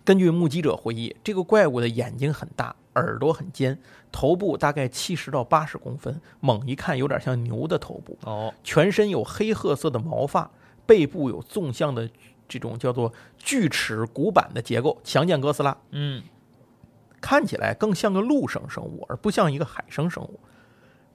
[0.06, 3.78] 根据目击者回忆，这个怪物的眼睛很大，耳朵很尖，
[4.10, 10.50] 头部大概七十到八十公分，猛一看有点像牛的头部，哦，全身有黑褐色的毛发，
[10.86, 12.10] 背部有纵向的
[12.48, 15.78] 这种叫做锯齿骨板的结构，强健哥斯拉。
[15.92, 16.24] 嗯，
[17.22, 20.40] 看起来更像个陆生生物，而不像一个海生生物。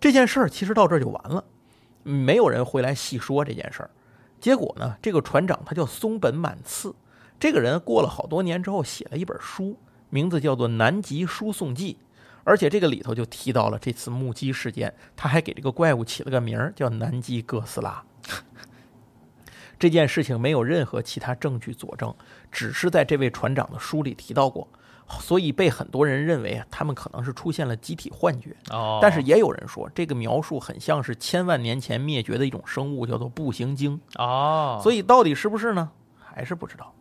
[0.01, 1.45] 这件事儿其实到这就完了，
[2.03, 3.91] 没有人回来细说这件事儿。
[4.41, 6.95] 结果呢，这个船长他叫松本满次，
[7.41, 9.79] 这个人过了好多年之后写了一本书，
[10.11, 11.95] 名字叫做《南极输送记》，
[12.45, 18.05] 而且这个里头就提到了这次目击事件，他还给这个怪物起了个名儿叫南极哥斯拉。
[19.79, 22.15] 这件事情没有任何其他证据佐证，
[22.53, 24.69] 只是在这位船长的书里提到过。
[25.09, 28.57] 所以被很多人认为啊，他们可能是出现了集体幻觉。
[28.71, 34.01] 哦，但是也有人说，这个描述很像是千万年前灭绝的一种生物，叫做步行鲸。
[34.17, 35.91] 哦，所以到底是不是呢？
[36.19, 36.93] 还是不知道。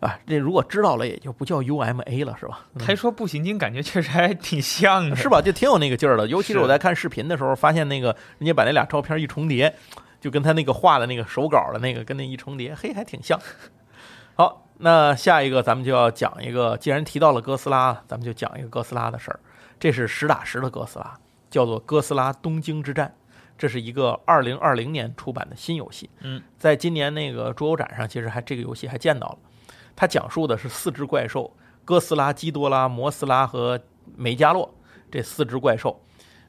[0.00, 2.66] 啊，这如果知道了，也就不叫 UMA 了，是吧？
[2.78, 5.40] 他一说步行鲸，感觉确实还挺像的， 是吧？
[5.40, 6.26] 就挺有那个劲儿的。
[6.28, 9.74] 尤其是是我在看视频的时候，发现那个人家把那俩照片一重叠，
[10.20, 13.40] 就跟他那个画的那个手稿的那个跟那一重叠，嘿，还挺像。
[14.34, 19.40] 好，那下一个咱们就要讲一个，既然提到了哥斯拉，咱们就讲一个哥斯拉的事儿。
[19.78, 21.14] 这是实打实的哥斯拉，
[21.50, 23.14] 叫做《哥斯拉东京之战》，
[23.58, 26.08] 这是一个二零二零年出版的新游戏。
[26.20, 29.38] 嗯，在今年那个桌游展上，其实还这个游戏还见到了。
[29.94, 31.54] 它讲述的是四只怪兽：
[31.84, 33.80] 哥斯拉、基多拉、摩斯拉和
[34.14, 34.74] 梅加洛
[35.10, 36.02] 这四只怪兽，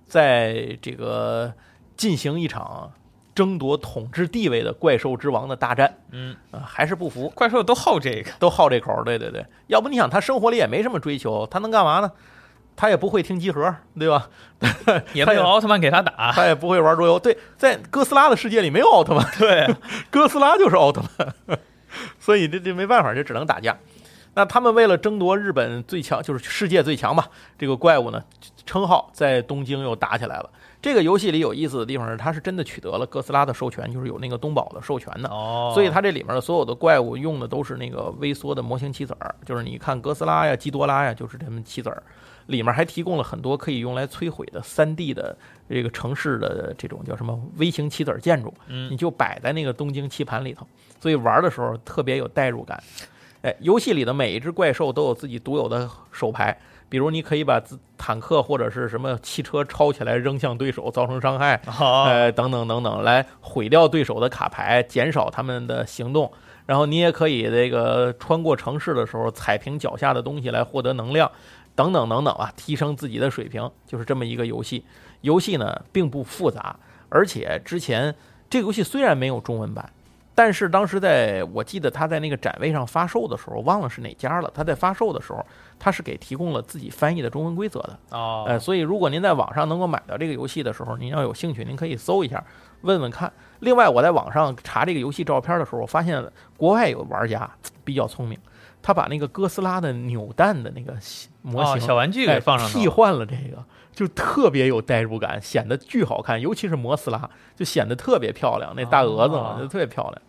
[0.06, 1.54] 在这个
[1.96, 2.92] 进行一场
[3.38, 5.96] 争夺统治地位的怪兽之王的大战。
[6.10, 9.04] 嗯，啊、还是不服，怪兽都好这个，都好这口。
[9.04, 12.12] 对对对，要不你想他生活里也没什么追求，他能干嘛呢？
[12.76, 14.28] 他也不会听集合，对吧？
[15.14, 17.20] 也没有奥特曼给他打，他也不会玩桌游。
[17.20, 19.68] 对，在哥斯拉的世界里没有奥特曼， 对，
[20.10, 21.60] 哥斯拉就是奥特曼，
[22.20, 23.78] 所以这这没办法，就只能打架。
[24.34, 27.28] 那他们为了争夺日本最强，就是世界最强吧，
[27.58, 28.24] 这个怪物呢
[28.66, 30.50] 称号，在东京又打起来了。
[30.82, 35.30] 这个游戏里有意思的地方是，它是真的取得了哥斯拉的授权，就是有那个东宝的授权的。
[35.30, 42.02] 哦，所以它这里面的所有的怪物用的都是那个微缩的模型棋子儿，就是你看哥斯拉呀、基多拉呀，就是这么棋子儿。
[42.46, 50.66] 里面还提供了很多可以用来摧毁的三 D 的这个城市的这种叫什么微型棋子儿建筑，嗯你就摆在那个东京棋盘里头，
[51.02, 52.82] 所以玩的时候特别有代入感。
[53.42, 56.58] 哎，游戏里的每一只怪兽都有自己独有的手牌，
[56.90, 61.62] 比如你可以把自坦克或者是什么汽车抄起来扔向对手，造成伤害。
[61.66, 66.32] 哦，呃，等等等等，来毁掉对手的卡牌，减少他们的行动。
[66.66, 71.32] 然后你也可以这个穿过城市的时候踩平脚下的东西来获得能量，
[71.76, 74.86] 等等等等啊，提升自己的水平，就是这么一个游戏。
[75.22, 76.78] 游戏呢并不复杂，
[77.10, 78.14] 而且之前
[78.50, 79.90] 这个游戏虽然没有中文版，
[80.38, 84.52] 但是当时在我记得他在那个展位上发售的时候，忘了是哪家了。
[84.54, 85.44] 他在发售的时候，
[85.80, 88.00] 他是给提供了自己翻译的中文规则的。
[88.12, 92.44] 哦，呃，所以如果您在网上能够买到这个游戏的时候，您要有兴趣，您可以搜一下，
[92.82, 93.34] 问问看。
[93.62, 96.24] 另外，我在网上查这个游戏照片的时候，我发现
[96.56, 97.50] 国外有玩家
[97.84, 98.38] 比较聪明，
[98.84, 100.94] 他把那个哥斯拉的扭蛋的那个
[101.42, 103.58] 模型、哦、小玩具给放上哎、替换了这个，
[103.92, 108.72] 就特别有代入感，显得巨好看，尤其是摩斯拉，就显得特别漂亮。
[108.76, 110.22] 那大蛾子嘛，哦就特别漂亮。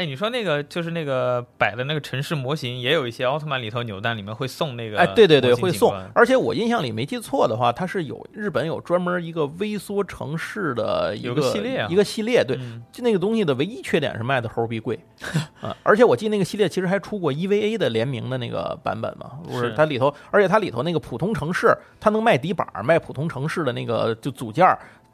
[0.00, 5.94] 哎，你说那个就是那个摆的那个城市模型，也有一些奥特曼里头扭蛋里面会送那个，哎，对对对，会送。
[6.14, 12.42] 而且我印象里没记错的话，它是有日本有专门一个微缩城市的一个系列、啊，一个系列。
[12.42, 14.98] 对，嗯、就那个东西的唯一缺点是卖的猴币贵
[15.60, 15.76] 啊！
[15.82, 24.66] 而且我记得那个系列其实还出过 EVA 的联名的那个版本嘛，不是它里头，而且它里头那个普通城市，它能卖底板，卖普通城市的那个就组件。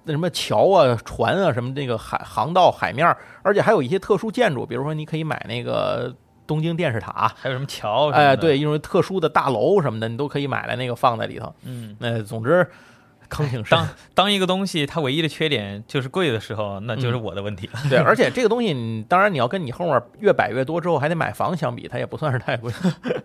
[0.09, 3.05] 那什么桥啊、船啊，什么那个海航道、海面，
[3.43, 6.15] 而且还有一些特殊建筑，比如说你可以买那个
[6.47, 8.13] 东京电视塔，还有什么桥？
[8.13, 11.53] 哎，对，因为特殊的大楼什么的，你都可以买来那个放在里头。
[11.65, 12.65] 嗯，那总之
[13.29, 13.77] 坑挺深。
[13.77, 17.81] 当当一个东西它唯一的缺点就是贵的时候，那就是我的问题了。
[17.91, 22.73] 对， 而且这个东西，你当然你要跟你后面越摆越多之后还得买房相比，它也不算是太贵。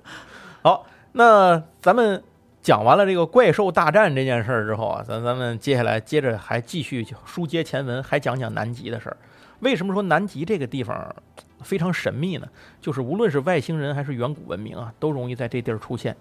[0.64, 2.24] 好，那咱们。
[2.62, 9.18] 讲完了这个怪兽大战这件事儿之后啊，咱咱们接下来接着还继续书接前文，还讲讲南极的事儿。
[9.62, 11.16] 为什么说南极这个地方
[11.62, 12.48] 非常神秘呢？
[12.80, 16.16] 就是无论是外星人还是远古文明啊，都容易在这地儿出现。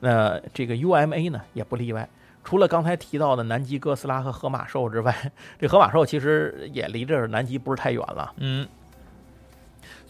[0.00, 2.08] 那这个 UMA 呢也不例外。
[2.42, 8.34] 除了刚才提到的南极哥斯拉和河马兽之外， 这河马兽其实也离这南极不是太远了。
[8.38, 8.66] 嗯，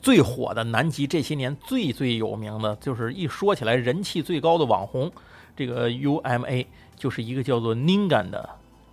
[0.01, 5.12] 最火的南极这些年最最有名的就是一说起来人气最高的网红。
[5.57, 8.48] 这个 UMA 就是一个叫做 Ningan 的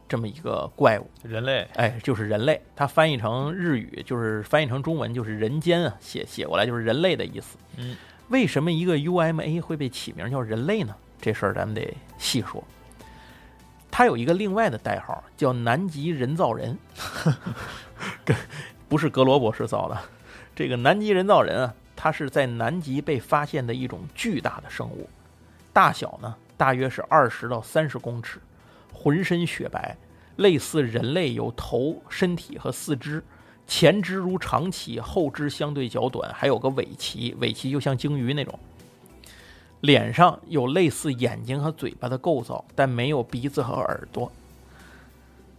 [0.08, 2.62] 这么一个怪物，人类，哎，就是人类。
[2.76, 7.58] 它翻译成日语就是翻译成中文就是人间啊，写写过来就是人类的意思。
[7.78, 7.96] 嗯，
[8.30, 10.96] 为什么一个 UMA 会被起名叫人类呢？
[11.22, 12.64] 这事儿咱们得细说。
[13.90, 16.78] 它有一个另外的代号叫南极人造人，
[18.88, 19.98] 不是格罗博士造的。
[20.56, 25.10] 这个南极人造人啊，它是在南极被发现的一种巨大的生物。
[25.74, 28.40] 大小呢，大约是二十到三十公尺，
[28.94, 29.98] 浑身雪白，
[30.36, 33.24] 类似人类有头、身体和四肢，
[33.66, 38.60] 前肢如长鳍，后肢相对较短，还有个尾鳍，尾鳍就像鲸鱼那种。
[39.80, 44.32] 脸上有类似眼睛和嘴巴的构造，但没有鼻子和耳朵。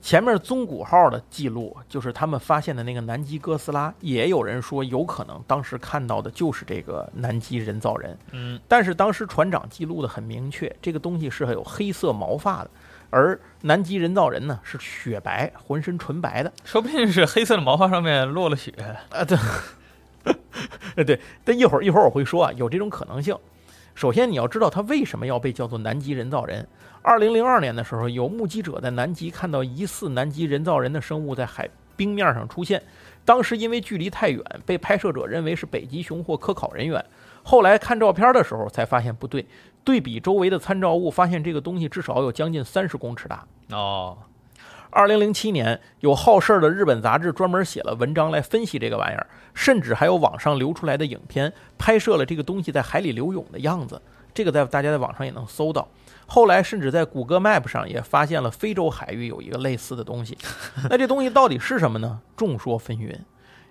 [0.03, 8.19] 前面宗谷号的记录就是他们发现的那个南极哥斯拉，也有人说有可能当时看到的就是这个南极人造人。
[8.33, 12.71] 嗯，但是当时船长记录的很明确，这个东西是有黑色毛发的，
[13.11, 18.75] 而南极人造人呢是雪白，浑身纯白的，说不定是黑色的毛发上面落了雪
[19.11, 19.25] 啊。
[19.25, 19.39] 对，
[21.05, 23.39] 对，但一会儿一会儿我会说啊，有这种可能性。
[23.95, 26.67] 首先你要知道它为什么要被叫做南极人造人。
[27.03, 32.81] 二零零二年的时候，有目击者在南极看到疑似南极人造人的生物在海冰面上出现。
[33.25, 37.05] 当时因为距离太远，被拍摄者认为是北极熊或科考人员。
[37.43, 39.45] 后来看照片的时候才发现不对，
[39.83, 43.45] 对比周围的参照物，发现这个东西至少有将近三十公尺大。
[43.71, 44.17] 哦，
[44.91, 54.01] 二零零七年，有好事儿的日本杂志专门写了文章来分析这个玩意儿，甚至还有网上流出来的影片，拍摄了这个东西在海里游泳的样子。
[54.33, 55.87] 这个在大家在网上也能搜到。
[56.33, 60.39] 后来甚至在谷歌 Map 上也发现了非洲海域有一个类似的东西。
[60.89, 62.21] 那这东西到底是什么呢？
[62.35, 63.15] 众说纷纭。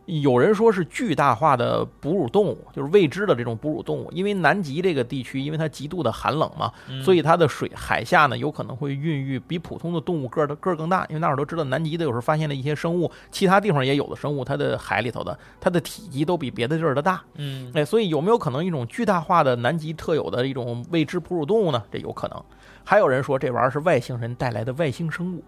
[0.05, 4.11] 有人说是巨大化的哺乳动物，就是未知的这种哺乳动物。
[4.11, 6.71] 因为南极这个地区，因为它极度的寒冷嘛，
[7.03, 11.05] 所以它的水海下呢有可能会孕育比普通的动物个儿的个儿更大。
[11.07, 17.21] 因为那会儿都知道，南极的有时候发现了一些生物，其他地方也有的生物，它的海里头的它的体积都比别的地儿的大。
[17.35, 21.81] 嗯，哎，所以有没有可能一种巨大化的南极特有的一种未知哺乳动物呢？
[21.91, 22.43] 这有可能。
[22.83, 25.43] 还有人说这玩意儿是外星人带来的外星生物，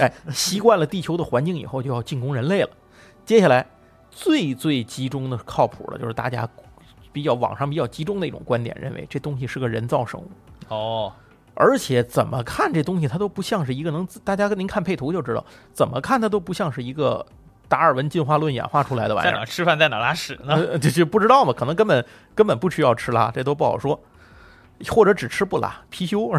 [0.00, 2.70] 哎，习惯了地球的环境以后就要进攻人类了。
[3.26, 3.66] 接下来。
[4.20, 6.46] 最最集中的靠谱的就是大家
[7.12, 10.28] 比较网上比较集中的一种观点，认为这东西是个人造生物
[10.66, 11.12] 哦，
[11.54, 17.24] 而且怎么看这东西它都不像是一个能大家跟您看配图就知道，怎么看它都不像是一个
[17.68, 19.30] 达尔文进化论演化出来的玩意儿。
[19.30, 20.54] 在哪吃饭在哪拉屎呢？
[20.54, 22.04] 呃，这就不知道嘛，可能根本
[22.34, 24.02] 根本不需要吃拉，这都不好说，
[24.88, 26.36] 或者只吃不拉貔貅。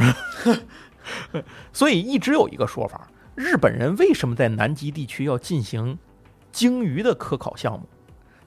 [1.72, 5.98] 所以一直有一个说法，日本人为什么在南极地区要进行？
[6.52, 7.88] 鲸鱼的科考项目，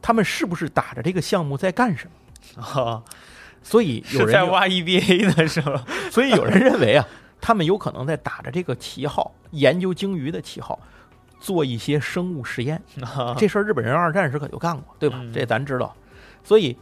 [0.00, 2.08] 他们是不是打着这个项目在干什
[2.56, 2.62] 么？
[2.74, 3.02] 哦，
[3.62, 5.84] 所以有人 在挖 EBA 的，是吧？
[6.10, 7.06] 所以有人认为啊，
[7.40, 10.78] 他们有可能在打着这个旗号，研究鲸鱼的旗号，
[11.40, 12.82] 做一些生物实验。
[13.02, 15.18] 啊 这事儿日本人二战时可就干过，对吧？
[15.20, 15.94] 嗯这咱知道。
[16.44, 16.76] 所以，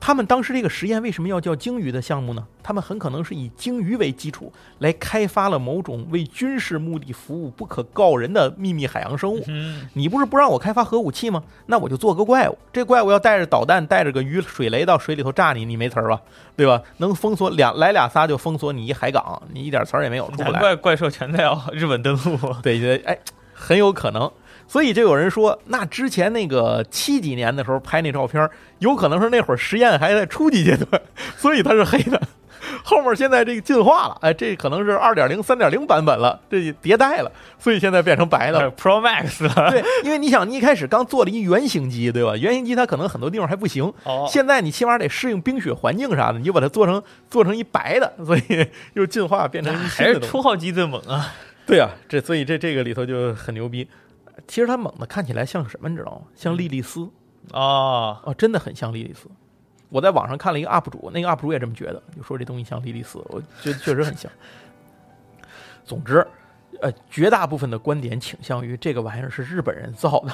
[0.00, 2.44] 他们当时这个实验为什么要叫鲸鱼的项目呢？
[2.62, 9.44] 他们很可能是以鲸鱼为基础来开发了某种为军事目的服务、不可告人的秘密海洋生物。
[9.46, 11.42] 嗯你不是不让我开发核武器吗？
[11.66, 12.56] 那我就做个怪物。
[12.72, 16.20] 这怪物要带着导弹，带着个鱼水雷到水里头炸你，你没词儿吧？
[16.56, 16.82] 对吧？
[16.96, 20.52] 能封锁两来俩仨就封锁你一海港，你一点词儿也没有，出不来。
[20.52, 22.54] 难怪怪兽全在哦日本登陆。
[22.62, 23.18] 对对，哎，
[23.52, 24.30] 很有可能。
[24.70, 28.48] 所以就有人说，那之前那个七几年的时候拍那照片，
[28.78, 31.02] 有可能是那会儿实验还在初级阶段，
[31.36, 32.22] 所以它是黑的。
[32.84, 38.70] 后面现在这个进化了，哎，这可能是二点零、三点零版本了，这迭代了，所以现在变成白的。
[38.72, 42.36] Pro Max 了，对，因为你想，你一开始刚做了一原型机，对吧？
[42.36, 50.20] 原型机它可能很多地方还不行，哦，现在你起码得适应冰雪环境啥的，你就把它做成做成一白的，所以又进化变成一还是。
[50.20, 51.34] 初号机最猛啊！
[51.66, 53.88] 对啊，这所以这这个里头就很牛逼。
[54.46, 56.22] 其实它猛的看起来像什么，你知道吗？
[56.34, 57.08] 像莉莉丝
[57.52, 59.28] 啊，哦，真的很像莉莉丝。
[59.88, 64.30] 我在网上看了一个 UP 主，那个 UP 主也这么觉得，就说这东西像莉莉丝，我觉得确实很像。
[65.84, 66.24] 总之，
[66.80, 70.32] 呃，绝大部分的观点倾向于这个玩意儿是日本人造的，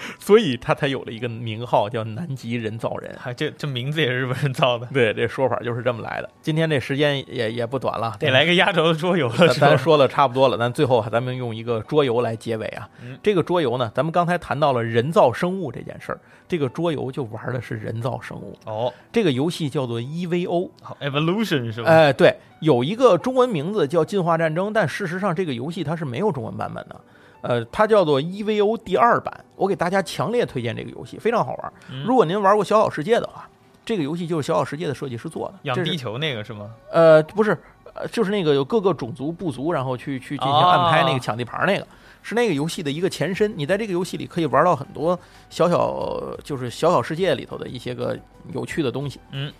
[0.18, 3.10] 所以他才有了一个名号叫南极人造人。
[3.22, 6.30] 啊这这名字也是日本人造的，对，这说法就是这么来的。
[6.40, 12.88] 今天这时间也也不短了，得来个压轴的桌游了，咱说的差不多了，咱最后咱们用一个桌游来结尾啊。
[13.02, 18.56] 嗯这个桌游呢，咱们刚才谈到了人造生物这件事儿，这个桌游就玩的是人造生物。
[18.64, 21.90] 哦，这个游戏叫做 EVO，Evolution 是吧？
[21.90, 27.00] 哎，对，有一个中文名字叫《进化战争》，但事实上这个游戏它是没有中文版本的。
[27.40, 31.72] 呃，它叫做 EVO 第二版，我给大家强烈推荐这个游戏，非常好玩。
[31.90, 33.48] 嗯如果您玩过《小小世界》的话，
[33.84, 35.54] 这个游戏就是《小小世界》的设计师做的。
[35.62, 36.70] 养地球那个是吗？
[36.90, 37.56] 呃，不是，
[37.94, 41.86] 呃，就是那个有各个种族部族，然后去去进行暗拍那个抢地盘那个，
[42.22, 43.52] 是那个游戏的一个前身。
[43.56, 45.18] 你在这个游戏里可以玩到很多
[45.48, 48.18] 小小就是小小世界里头的一些个
[48.52, 49.20] 有趣的东西。
[49.32, 49.52] 嗯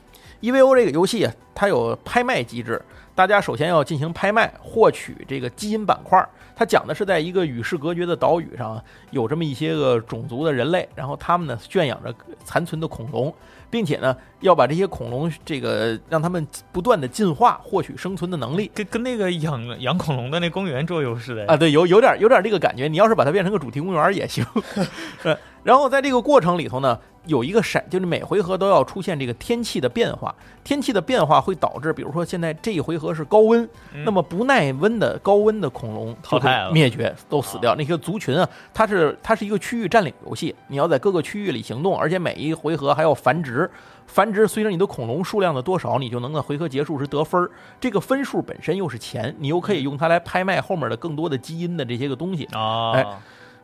[0.43, 2.81] ，EVO 这个游戏啊，它有拍卖机制，
[3.15, 6.23] 大家首先要进行拍卖，获取这个基因板块。
[6.59, 8.83] 它讲的是在一个与世隔绝的岛屿上，
[9.13, 13.33] 有这么一些个种族的人类，然后他们呢圈养着残存的恐龙，
[13.71, 18.69] 并且呢要把这些恐龙这个让他们不断的进化，获取生存的能力。
[18.75, 22.89] 跟跟那个养养恐龙的那公园桌游似的啊，对，有有点有点这个感觉。
[22.89, 24.45] 你要是把它变成个主题公园也行。
[25.23, 26.99] 呃，然后在这个过程里头呢，
[27.29, 30.35] 有一个闪，就是每回合都要出现这个天气的变化。
[30.65, 33.63] 天气的变化会导致，比如说现在这一回合是高温，
[33.95, 37.75] 嗯那么不耐温的高温的恐龙淘汰了灭绝，都死掉。
[37.77, 43.71] 那些族群啊，它是它是一个区域占领游戏，你要在各个区域里行动，而且每一回合还要繁殖。
[44.07, 47.51] 繁殖随着你的恐龙数量的多少，你就能在回合结束时得分儿。
[47.79, 52.45] 这个分数本身又是钱，你又可以用它来拍卖后面的更多的基因的这些个东西。
[52.53, 53.07] 啊，哎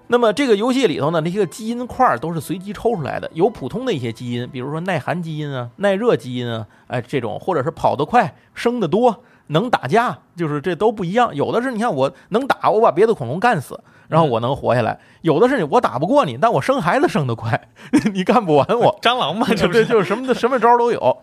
[0.06, 11.34] 那么这个游戏里头呢，那些个基因块儿都是随机抽出来的，有普通的一些基因，比如说耐寒基因啊、耐热基因啊，哎这种，或者是跑得快、生得多、能打架，就是这都不一样。
[11.34, 17.68] 有的是你看我能打，我把别的恐龙干死，然后我能活下来；有的是我打不过你，但我生孩子生得快，
[18.12, 18.98] 你干不完我。
[19.00, 21.22] 蟑螂嘛，这不 对，是就是什么的什么招儿都有。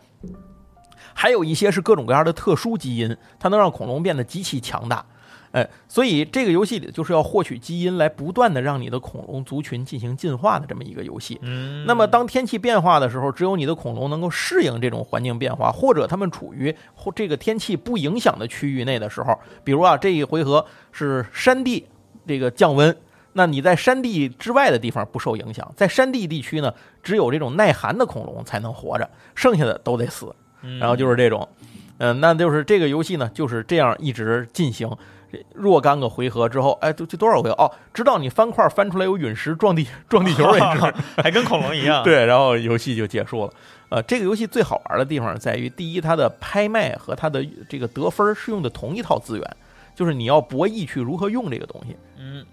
[1.13, 5.05] 还有一些是各种各样的特殊基因，它能让恐龙变得极其强大。
[5.51, 11.37] 哎，所以这个游戏里就是要获取基因来不断的让你的恐龙族群进行进化的这么一个游戏。
[11.41, 21.85] 嗯，那么当天气变化的时候，只有你的恐龙能够适应这种环境变化，或者它们处于或这个天气不影响的区域内的时候，比如啊，这一回合是山地
[22.25, 22.95] 这个降温，
[23.33, 26.73] 那你在山地之外的地方不受影响，在山地地区呢，
[27.03, 30.33] 只有这种耐寒的恐龙才能活着，剩下的都得死。
[30.63, 31.45] 嗯然后就是这种，
[31.97, 34.89] 嗯、那就是这个游戏呢就是这样一直进行。
[35.53, 37.71] 若干个回合之后，哎，就就多少回合哦？
[37.93, 40.93] 直到你翻块翻出来有陨石撞地撞地球为止。
[41.21, 43.53] 还跟恐龙一样，，对，然后游戏就结束了。
[43.89, 49.55] 呃，这个游戏最好玩的地方在于，第一，它的拍卖和它的这个得分是用的同一套资源，
[49.93, 51.95] 就是你要博弈去如何用这个东西。
[52.17, 52.45] 嗯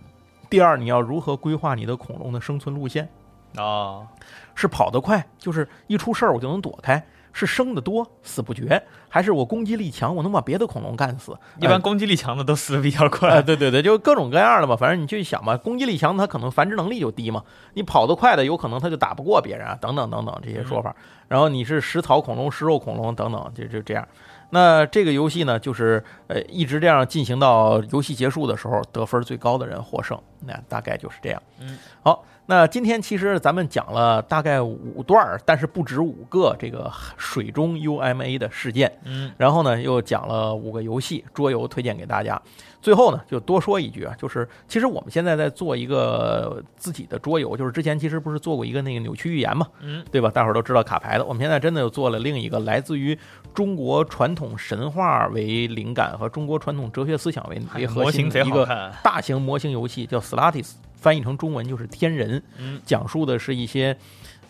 [0.51, 3.09] 第二，你要如何规划你的恐龙的生存路线？
[3.57, 4.07] 哦，
[4.55, 7.01] 是跑得快，就是一出事儿我就能躲开；
[7.33, 8.66] 是生的多，死不绝；
[9.09, 11.37] 还是我攻击力强，我能把别的恐龙干死。
[11.61, 17.43] 一般攻击力强的都死的比较哎，快，对对对，就各种各样的吧，反正你就想吧，攻击力强，它可能繁殖能力就低嘛。
[17.74, 20.95] 你跑得快的，有可能它就打不过别人啊，等等等等这些说法。
[21.29, 24.07] 然后你是食草恐龙、食肉恐龙等等，就就这样。
[24.51, 30.18] 那这个游戏呢，就是呃一直这样进行到游戏结束的时候，得分最高的人获胜。
[30.47, 31.43] 那大概就是这样。
[31.61, 38.90] 嗯，好，那今天其实咱们讲了大概五段儿，但是不止五个这个水中 UMA 的事件。
[39.05, 42.40] 嗯，然后呢，又讲了五个游戏桌游推荐给大家。
[42.80, 50.30] 最后呢，就多说一句啊，就是其实我们现在在做一个自己的桌游，就是之前其实不是做过一个那个扭曲预言嘛，嗯，对吧？
[50.30, 53.18] 大伙儿都知道卡牌的，我们现在真的又做了另一个来自于
[53.53, 58.90] 中国传统神话为灵感和中国传统哲学思想为为核模型贼心的一个。
[59.03, 63.96] 大型模型游戏，叫 Slatis，翻译成中文就是天人，嗯，讲述的是一些。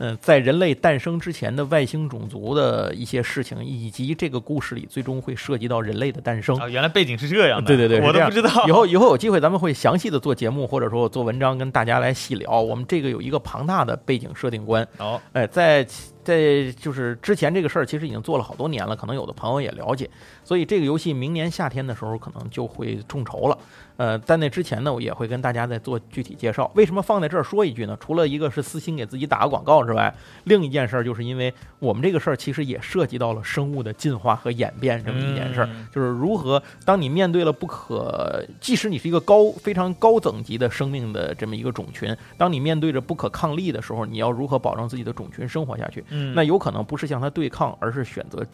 [0.01, 6.57] 嗯，在人类诞生之前的外星种族的一些事情，以及这个故事里最终会涉及到人类的诞生。
[6.57, 7.66] 啊，原来背景是这样的。
[7.66, 8.64] 对对对，我都不知道。
[8.68, 12.62] 以后以后有机会咱们会详细的做节目，或者说做文章跟大家来细聊。
[12.62, 15.84] 我们这个有一个庞大的背景设定观，哦，哎，在
[16.22, 20.09] 在就是之前这个事儿其实已经做了好多年了，可能有的朋友也了解，
[20.44, 23.59] 所以这个游戏明年夏天的时候可能就会众筹了。
[23.99, 26.70] 呃，在那之前呢，我也会跟大家再做具体介绍。
[26.76, 27.99] 为什么放在这儿说一句呢？
[28.01, 46.05] 除了一个是私心给自己打个广告之外，另一件事儿就是因为我们这个事儿其实也涉及到了生物的进化和演变这么一件事儿，嗯就是如何当你面对了不可，即使你是一个高非常高等级的生命的这么一个种群，当你面对着不可抗力的时候，你要如何保证自己的种群生活下去？
[46.11, 48.46] 嗯，那有可能不是向它对抗，而是选择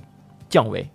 [0.48, 0.88] 降维，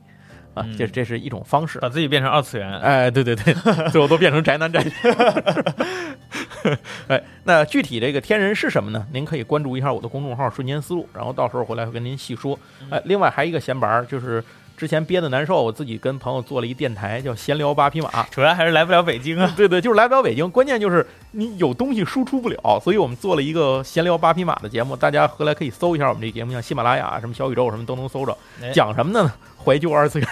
[0.54, 1.80] 啊，嗯这这是一种方式。
[1.80, 2.80] 把自己变成二次元。
[2.80, 3.54] 哎，对对对，
[3.91, 4.91] 最后都变成宅男宅女。
[7.08, 9.06] 哎，那具体这个天人是什么呢？
[9.14, 12.58] 您可以关注一下我的公众号“瞬间思路”，然后到时候回来会跟您细说。
[12.89, 14.43] 哎，另外还有一个闲白儿，就是
[14.80, 18.24] 之前憋得难受，我自己跟朋友做了一电台，叫“闲聊八匹马”。
[18.32, 19.52] 主要还是来不了北京啊。
[19.58, 28.32] 对对，就是来不了北京，关键就是你有东西输出不了，所以我们做了一个闲聊八匹马的节目，大家回来可以搜一下我们这节目，像喜马拉雅、什么小宇宙什么都能搜着。
[28.64, 29.30] 哎讲什么呢？
[29.62, 30.30] 怀旧二次元，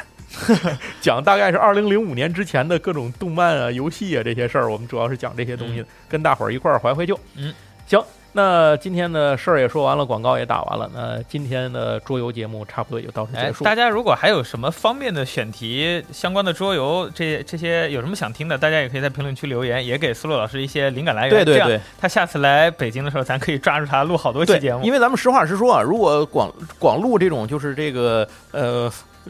[1.01, 4.71] 讲大概是二零零五年之前的各种动漫啊、游戏啊这些事儿。
[4.71, 7.19] 我们主要是讲这些东西，跟大伙儿一块儿怀怀旧。
[7.35, 7.53] 嗯，
[7.85, 8.01] 行，
[8.37, 13.63] 那今天的事儿也说完了，广告也打完了，那今天的桌游节目差不多也就到此哎结，束。
[13.63, 21.31] 大家如果还有什么方面的选题相关的桌游，这这些有什么想听的，大家也可以在评论区留言，也给思路老师一些灵感来源。
[21.31, 24.83] 对对对，他下次来北京的时候，咱可以抓住他录好多期节目。
[24.83, 28.87] 因为咱们实话实说啊，如果广广录这种就是这个呃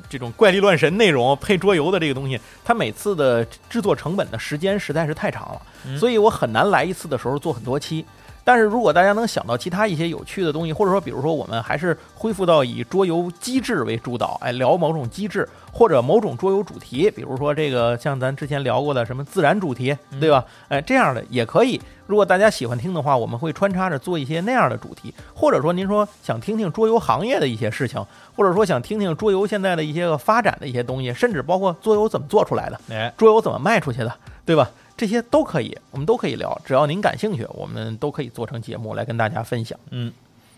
[0.10, 8.06] 这种怪力乱神内容配桌游的这个东西，它每次的制作成本的时间实在是太长了，嗯所以我很难来一次的时候做很多期。
[8.48, 20.46] 但是如果大家能想到其他一些有趣的东西，或者说比如说我们还是恢复到以桌游机制为主导，哎，聊某种机制或者某种桌游主题，比如说这个像咱之前聊过的什么自然主题，对吧？
[20.70, 21.82] 哎，这样的也可以。
[22.06, 28.02] 如果大家喜欢听的话，我们会穿插着做一些那样的主题，或者说您说想听听桌游行业的一些事情，
[28.34, 34.14] 或者说想听听桌游现在的一些个发展的一些东西，甚至包括桌游怎么做出来的，哎，桌游怎么卖出去的，
[34.46, 34.72] 对吧？
[34.98, 39.78] 这些都可以，我们都可以聊，只要您感兴趣，我们都可以做成节目来跟大家分享。
[39.92, 40.12] 嗯，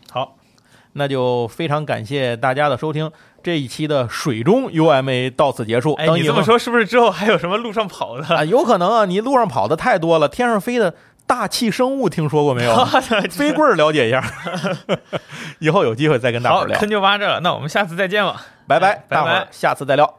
[0.09, 0.35] 好，
[0.93, 3.11] 那就非常感谢大家的收听，
[3.43, 5.93] 这一期的水中 UMA 到此结束。
[5.95, 8.35] 哎，你这么说是不是之后还有什么路上跑的？
[8.35, 10.95] 啊，有可能啊，你路上跑的太多了，天上飞的
[11.27, 12.85] 大气生物听说过没有？
[13.29, 14.23] 飞棍儿了解一下，
[15.59, 16.79] 以后有机会再跟大伙好儿，聊。
[16.79, 18.45] 坑就挖这了，那我们下次再见吧。
[18.65, 20.18] 拜拜大伙儿下次再聊。